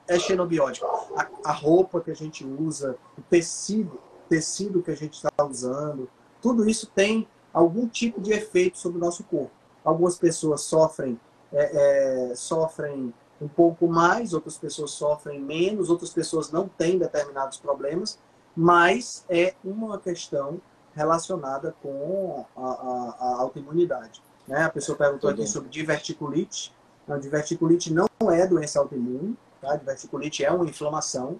[0.07, 0.87] é xenobiótico.
[1.15, 6.09] A, a roupa que a gente usa, o tecido, tecido que a gente está usando,
[6.41, 9.51] tudo isso tem algum tipo de efeito sobre o nosso corpo.
[9.83, 11.19] Algumas pessoas sofrem,
[11.51, 17.57] é, é, sofrem um pouco mais, outras pessoas sofrem menos, outras pessoas não têm determinados
[17.57, 18.19] problemas,
[18.55, 20.61] mas é uma questão
[20.93, 24.21] relacionada com a, a, a autoimunidade.
[24.47, 24.63] Né?
[24.63, 26.73] A pessoa perguntou aqui sobre diverticulite.
[27.07, 29.75] A diverticulite não é doença autoimune, tá?
[29.75, 31.39] diverticulite é uma inflamação,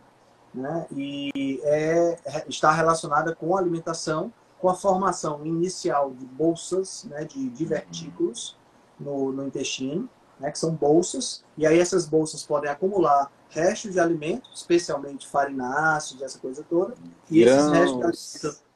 [0.54, 0.88] né?
[0.96, 7.50] e é, está relacionada com a alimentação, com a formação inicial de bolsas, né, de
[7.50, 8.58] divertículos
[9.00, 14.00] no, no intestino, né, que são bolsas, e aí essas bolsas podem acumular restos de
[14.00, 16.94] alimento, especialmente farináceos, essa coisa toda,
[17.30, 17.58] e grãos.
[17.58, 18.70] esses restos de alimento,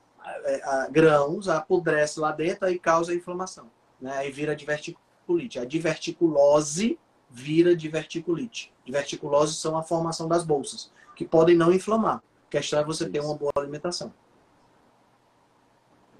[0.45, 3.69] é, grãos apodrece lá dentro e causa inflamação,
[3.99, 5.59] né, aí vira diverticulite.
[5.59, 6.97] A diverticulose
[7.29, 8.73] vira diverticulite.
[8.85, 12.17] Diverticulose são a formação das bolsas, que podem não inflamar.
[12.17, 14.13] A questão é você ter uma boa alimentação.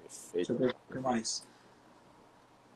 [0.02, 0.34] Perfeito.
[0.34, 1.46] Deixa eu ver o que mais.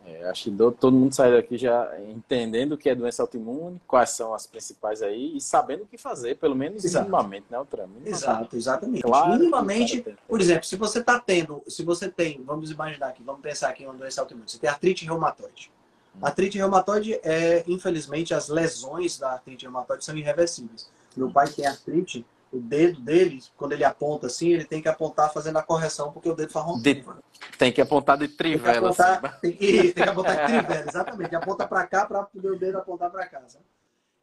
[0.08, 4.10] É, acho que todo mundo sai daqui já entendendo o que é doença autoimune, quais
[4.10, 7.10] são as principais aí e sabendo o que fazer, pelo menos Exato.
[7.10, 7.86] minimamente, né, Ultra?
[7.86, 8.16] Minimamente.
[8.16, 9.02] Exato, exatamente.
[9.02, 13.42] Claro minimamente, por exemplo, se você está tendo, se você tem, vamos imaginar aqui, vamos
[13.42, 15.70] pensar aqui em uma doença autoimune, você tem artrite reumatoide.
[16.16, 16.20] Hum.
[16.22, 20.88] Artrite reumatoide é, infelizmente, as lesões da artrite reumatoide são irreversíveis.
[21.18, 25.32] Meu pai tem artrite o dedo dele, quando ele aponta assim, ele tem que apontar
[25.32, 27.04] fazendo a correção, porque o dedo faz romper.
[27.58, 28.72] Tem que apontar de trivela.
[28.72, 29.40] Tem que apontar, assim.
[29.40, 31.36] tem que, tem que apontar de trivela, exatamente.
[31.36, 33.42] Aponta para cá para poder o dedo apontar para cá.
[33.46, 33.64] Sabe?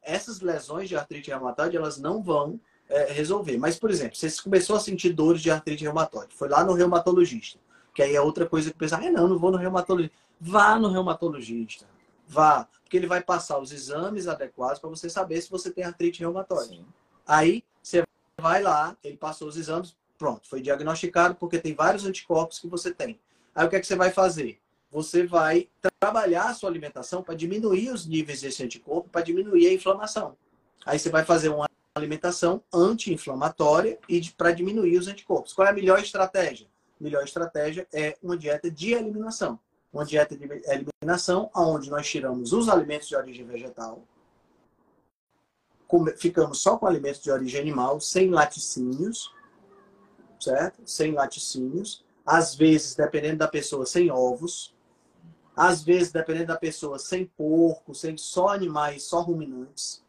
[0.02, 3.58] Essas lesões de artrite reumatoide, elas não vão é, resolver.
[3.58, 7.60] Mas, por exemplo, você começou a sentir dores de artrite reumatoide, foi lá no reumatologista,
[7.94, 10.16] que aí é outra coisa que pensa, ah, não, não vou no reumatologista.
[10.40, 11.86] Vá no reumatologista.
[12.28, 16.22] Vá, porque ele vai passar os exames adequados para você saber se você tem artrite
[16.22, 16.78] reumatoide.
[16.78, 16.86] Sim.
[17.28, 18.04] Aí você
[18.40, 22.94] vai lá, ele passou os exames, pronto, foi diagnosticado porque tem vários anticorpos que você
[22.94, 23.20] tem.
[23.54, 24.60] Aí o que é que você vai fazer?
[24.92, 25.68] Você vai
[26.00, 30.38] trabalhar a sua alimentação para diminuir os níveis desse anticorpo, para diminuir a inflamação.
[30.86, 35.52] Aí você vai fazer uma alimentação anti-inflamatória e para diminuir os anticorpos.
[35.54, 36.68] Qual é a melhor estratégia?
[37.00, 39.60] A melhor estratégia é uma dieta de eliminação.
[39.96, 44.04] Uma dieta de eliminação onde nós tiramos os alimentos de origem vegetal,
[46.18, 49.34] ficamos só com alimentos de origem animal, sem laticínios,
[50.38, 50.82] certo?
[50.86, 52.04] Sem laticínios.
[52.26, 54.76] Às vezes, dependendo da pessoa, sem ovos.
[55.56, 60.04] Às vezes, dependendo da pessoa, sem porco, sem só animais, só ruminantes,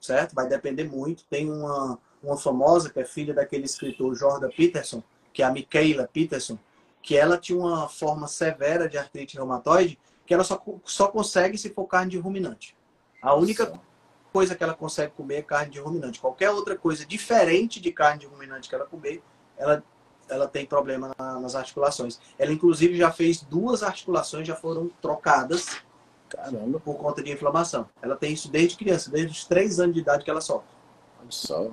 [0.00, 0.34] certo?
[0.34, 1.26] Vai depender muito.
[1.28, 6.08] Tem uma, uma famosa que é filha daquele escritor Jordan Peterson, que é a Michaela
[6.10, 6.58] Peterson,
[7.02, 11.70] que ela tinha uma forma severa de artrite reumatoide, que ela só, só consegue se
[11.70, 12.76] for carne de ruminante.
[13.22, 13.72] A única
[14.32, 16.20] coisa que ela consegue comer é carne de ruminante.
[16.20, 19.22] Qualquer outra coisa diferente de carne de ruminante que ela comer,
[19.56, 19.82] ela,
[20.28, 22.20] ela tem problema na, nas articulações.
[22.38, 25.80] Ela, inclusive, já fez duas articulações, já foram trocadas
[26.28, 26.78] Caramba.
[26.80, 27.88] por conta de inflamação.
[28.00, 30.68] Ela tem isso desde criança, desde os três anos de idade que ela sofre.
[31.20, 31.70] Olha só.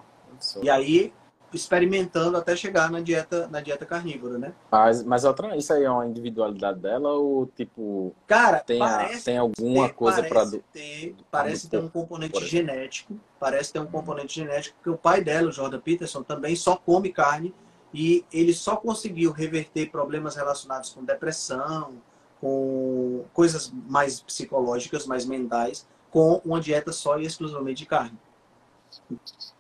[0.62, 1.14] E aí,
[1.54, 4.54] experimentando até chegar na dieta, na dieta carnívora, né?
[4.72, 8.14] Mas, mas outra, isso aí é uma individualidade dela ou tipo.
[8.26, 10.46] Cara, tem, a, tem alguma ter, coisa para.
[10.74, 13.20] Ter, parece ter um componente genético.
[13.40, 17.12] Parece ter um componente genético, porque o pai dela, o Jordan Peterson, também só come
[17.12, 17.54] carne
[17.94, 22.02] e ele só conseguiu reverter problemas relacionados com depressão,
[22.42, 28.18] com coisas mais psicológicas, mais mentais, com uma dieta só e exclusivamente de carne.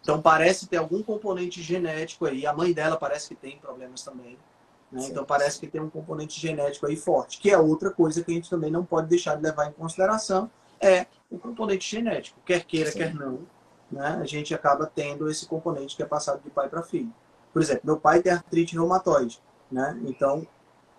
[0.01, 2.45] Então parece ter algum componente genético aí.
[2.45, 4.37] A mãe dela parece que tem problemas também.
[4.91, 5.05] Né?
[5.07, 8.33] Então parece que tem um componente genético aí forte, que é outra coisa que a
[8.33, 12.39] gente também não pode deixar de levar em consideração, é o componente genético.
[12.45, 12.97] Quer queira, Sim.
[12.99, 13.41] quer não,
[13.91, 14.19] né?
[14.21, 17.13] a gente acaba tendo esse componente que é passado de pai para filho.
[17.51, 19.99] Por exemplo, meu pai tem artrite reumatoide, né?
[20.05, 20.47] Então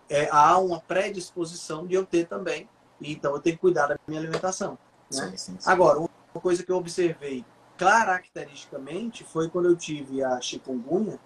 [0.08, 2.68] é, há uma predisposição de eu ter também,
[3.00, 4.78] então eu tenho que cuidar da minha alimentação.
[5.12, 5.30] Né?
[5.30, 6.08] Sim, sim, Agora, uma
[6.40, 7.44] coisa que eu observei
[7.78, 11.18] caracteristicamente foi quando eu tive a chikungunya,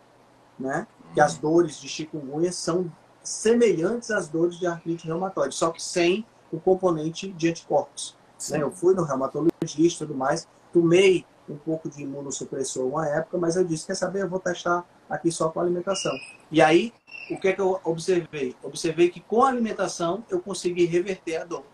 [0.59, 0.87] né?
[1.15, 2.93] Que as dores de chikungunya são
[3.23, 8.17] semelhantes às dores de artrite reumatoide, só que sem o componente de anticorpos.
[8.51, 8.63] Né?
[8.63, 13.57] Eu fui no reumatologista e tudo mais, tomei um pouco de imunossupressor uma época, mas
[13.57, 16.13] eu disse, quer saber, eu vou testar aqui só com alimentação.
[16.51, 16.93] E aí,
[17.31, 18.55] o que é que eu observei?
[18.63, 21.65] Observei que com a alimentação eu consegui reverter a dor,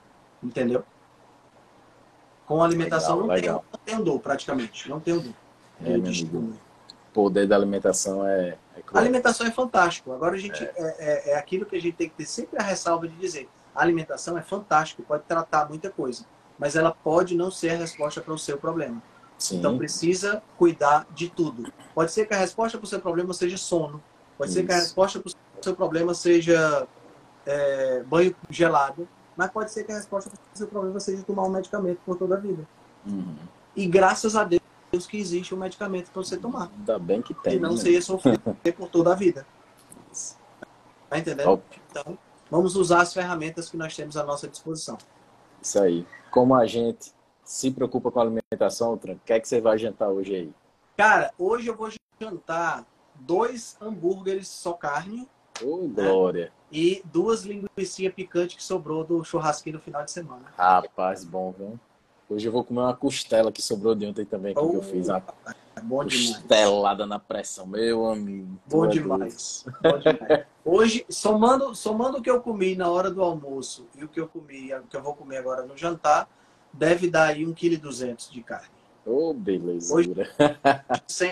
[0.42, 0.84] entendeu?
[2.48, 3.64] Com alimentação legal, não, legal.
[3.84, 4.88] Tem, não tem dor, praticamente.
[4.88, 5.34] Não tem dor.
[5.84, 6.54] É, o
[7.12, 10.12] poder da alimentação é, é A alimentação é fantástico.
[10.12, 10.72] Agora a gente é.
[10.76, 11.30] É, é.
[11.32, 11.36] é.
[11.36, 13.50] aquilo que a gente tem que ter sempre a ressalva de dizer.
[13.74, 16.24] A alimentação é fantástico, pode tratar muita coisa,
[16.58, 19.00] mas ela pode não ser a resposta para o seu problema.
[19.36, 19.58] Sim.
[19.58, 21.70] Então precisa cuidar de tudo.
[21.94, 24.02] Pode ser que a resposta para o seu problema seja sono.
[24.38, 24.60] Pode Isso.
[24.60, 26.88] ser que a resposta para o seu problema seja
[27.44, 29.06] é, banho gelado.
[29.38, 32.18] Mas pode ser que a resposta para o seu problema seja tomar um medicamento por
[32.18, 32.66] toda a vida.
[33.06, 33.36] Uhum.
[33.76, 36.72] E graças a Deus que existe um medicamento para você tomar.
[36.76, 37.60] Ainda bem que tem.
[37.60, 37.76] não né?
[37.76, 38.36] você ia sofrer
[38.76, 39.46] por toda a vida.
[41.08, 41.62] Tá entendendo?
[41.88, 42.18] Então,
[42.50, 44.98] vamos usar as ferramentas que nós temos à nossa disposição.
[45.62, 46.04] Isso aí.
[46.32, 47.14] Como a gente
[47.44, 50.52] se preocupa com a alimentação, o que é que você vai jantar hoje aí?
[50.96, 51.88] Cara, hoje eu vou
[52.20, 52.84] jantar
[53.14, 55.28] dois hambúrgueres só carne.
[55.62, 56.46] Oh, glória.
[56.46, 56.50] Né?
[56.70, 60.42] E duas linguiçinhas picantes que sobrou do churrasquinho no final de semana.
[60.56, 61.80] Rapaz, bom, viu?
[62.30, 64.82] Hoje eu vou comer uma costela que sobrou de ontem também, que, oh, que eu
[64.82, 65.08] fiz.
[65.08, 65.22] Uma
[65.74, 68.58] é bom costelada na pressão, meu amigo.
[68.66, 69.64] Bom é demais.
[69.82, 70.44] bom demais.
[70.62, 74.28] Hoje, somando, somando o que eu comi na hora do almoço e o que eu
[74.28, 76.28] comi, o que eu vou comer agora no jantar,
[76.70, 78.77] deve dar aí 1,2 kg de carne.
[79.08, 79.94] Ô, oh, beleza.
[79.94, 80.12] Hoje,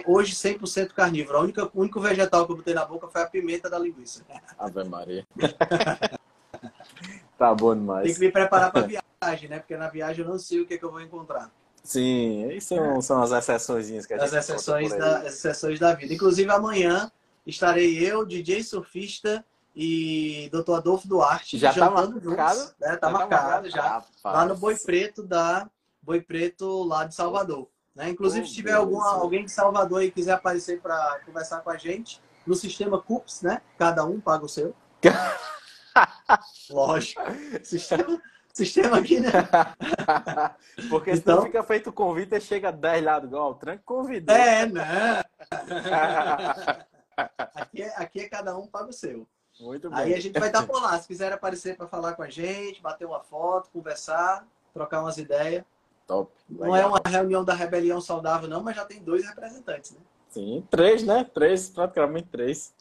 [0.06, 1.36] hoje 100% carnívoro.
[1.36, 4.24] A única, o único vegetal que eu botei na boca foi a pimenta da linguiça.
[4.58, 5.26] Ave Maria.
[7.36, 8.06] tá bom demais.
[8.06, 9.58] Tem que me preparar para viagem, né?
[9.58, 11.52] Porque na viagem eu não sei o que, é que eu vou encontrar.
[11.84, 15.92] Sim, isso são, são as exceções que a as gente exceções da, As exceções da
[15.92, 16.14] vida.
[16.14, 17.12] Inclusive amanhã
[17.46, 20.76] estarei eu, DJ surfista e Dr.
[20.76, 22.96] Adolfo Duarte já tá marcado, juntos, né?
[22.96, 24.02] Tá já marcado, tá marcado já.
[24.24, 25.68] Lá no Boi Preto da
[26.06, 27.68] Boi Preto lá de Salvador.
[27.92, 28.10] Né?
[28.10, 31.76] Inclusive, oh, se tiver alguma, alguém de Salvador e quiser aparecer para conversar com a
[31.76, 33.60] gente, no sistema CUPS, né?
[33.76, 34.72] Cada um paga o seu.
[36.70, 37.20] Lógico.
[37.64, 39.30] Sistema, sistema aqui, né?
[40.88, 44.36] Porque então, se fica feito o convite e chega 10 lá do gol, tranco convidou.
[44.36, 45.24] É, né?
[47.16, 49.26] aqui, é, aqui é cada um paga o seu.
[49.58, 49.98] Muito bem.
[49.98, 50.96] Aí a gente vai estar por lá.
[51.00, 55.64] Se quiser aparecer para falar com a gente, bater uma foto, conversar, trocar umas ideias.
[56.06, 56.32] Top.
[56.48, 56.76] Não Legal.
[56.76, 60.00] é uma reunião da rebelião saudável, não, mas já tem dois representantes, né?
[60.28, 61.24] Sim, três, né?
[61.24, 62.72] Três, praticamente três.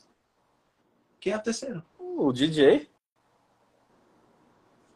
[1.20, 1.84] Quem é o terceiro?
[1.98, 2.90] O DJ.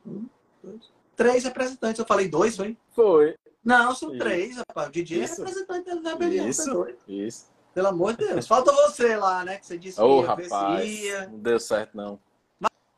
[0.06, 0.28] Um,
[0.64, 0.92] dois.
[1.16, 2.00] Três representantes.
[2.00, 2.78] Eu falei dois, foi?
[2.92, 3.36] Foi.
[3.64, 4.20] Não, são isso.
[4.20, 4.90] três, rapaz.
[4.90, 5.42] O DJ isso.
[5.42, 6.48] é representante da rebelião.
[6.48, 7.52] Isso, isso.
[7.74, 8.48] Pelo amor de Deus.
[8.48, 9.58] Falta você lá, né?
[9.58, 12.20] Que você disse oh, que ia rapaz, Não deu certo, não.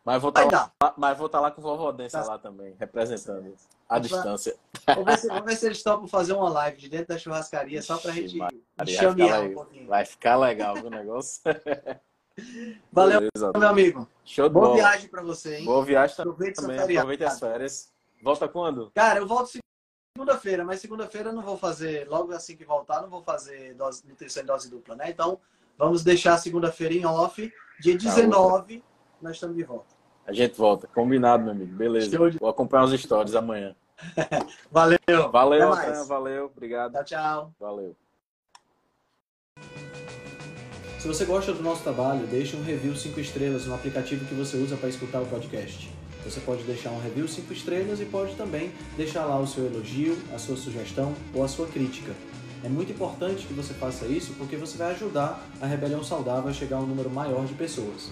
[0.04, 2.26] Mas vou estar tá lá, mas vou estar tá lá com o vovó Dência tá.
[2.26, 3.56] lá também, representando
[3.88, 4.56] a distância.
[4.88, 7.82] Vamos ver, se, vamos ver se eles topam fazer uma live de dentro da churrascaria
[7.82, 8.38] só pra gente
[8.88, 9.88] chamear um pouquinho.
[9.88, 11.41] Vai ficar legal o negócio.
[12.91, 13.52] Valeu, Beleza.
[13.56, 14.08] meu amigo.
[14.26, 14.78] Show de Boa bola.
[14.78, 15.66] viagem pra você, hein?
[15.66, 16.80] Boa viagem Aproveite também.
[16.80, 17.91] Aproveite as férias.
[18.24, 18.91] Volta quando?
[18.95, 19.60] Cara, eu volto
[20.18, 24.08] segunda-feira, mas segunda-feira eu não vou fazer, logo assim que voltar, não vou fazer dose,
[24.08, 25.10] nutrição em dose dupla, né?
[25.10, 25.39] Então,
[25.78, 27.52] vamos deixar segunda-feira em off.
[27.80, 28.86] Dia 19, tá
[29.22, 29.95] nós estamos de volta.
[30.26, 30.88] A gente volta.
[30.88, 31.76] Combinado, meu amigo.
[31.76, 32.09] Beleza.
[32.09, 32.38] De...
[32.38, 33.76] Vou acompanhar os stories amanhã.
[34.72, 34.99] valeu.
[35.32, 36.45] Valeu, valeu.
[36.45, 36.93] Obrigado.
[36.93, 37.53] Tchau, tchau.
[37.59, 37.95] Valeu.
[40.99, 44.57] Se você gosta do nosso trabalho, deixe um review 5 estrelas no aplicativo que você
[44.57, 45.91] usa para escutar o podcast.
[46.24, 50.15] Você pode deixar um review 5 estrelas e pode também deixar lá o seu elogio,
[50.34, 52.13] a sua sugestão ou a sua crítica.
[52.63, 56.53] É muito importante que você faça isso porque você vai ajudar a Rebelião Saudável a
[56.53, 58.11] chegar a um número maior de pessoas.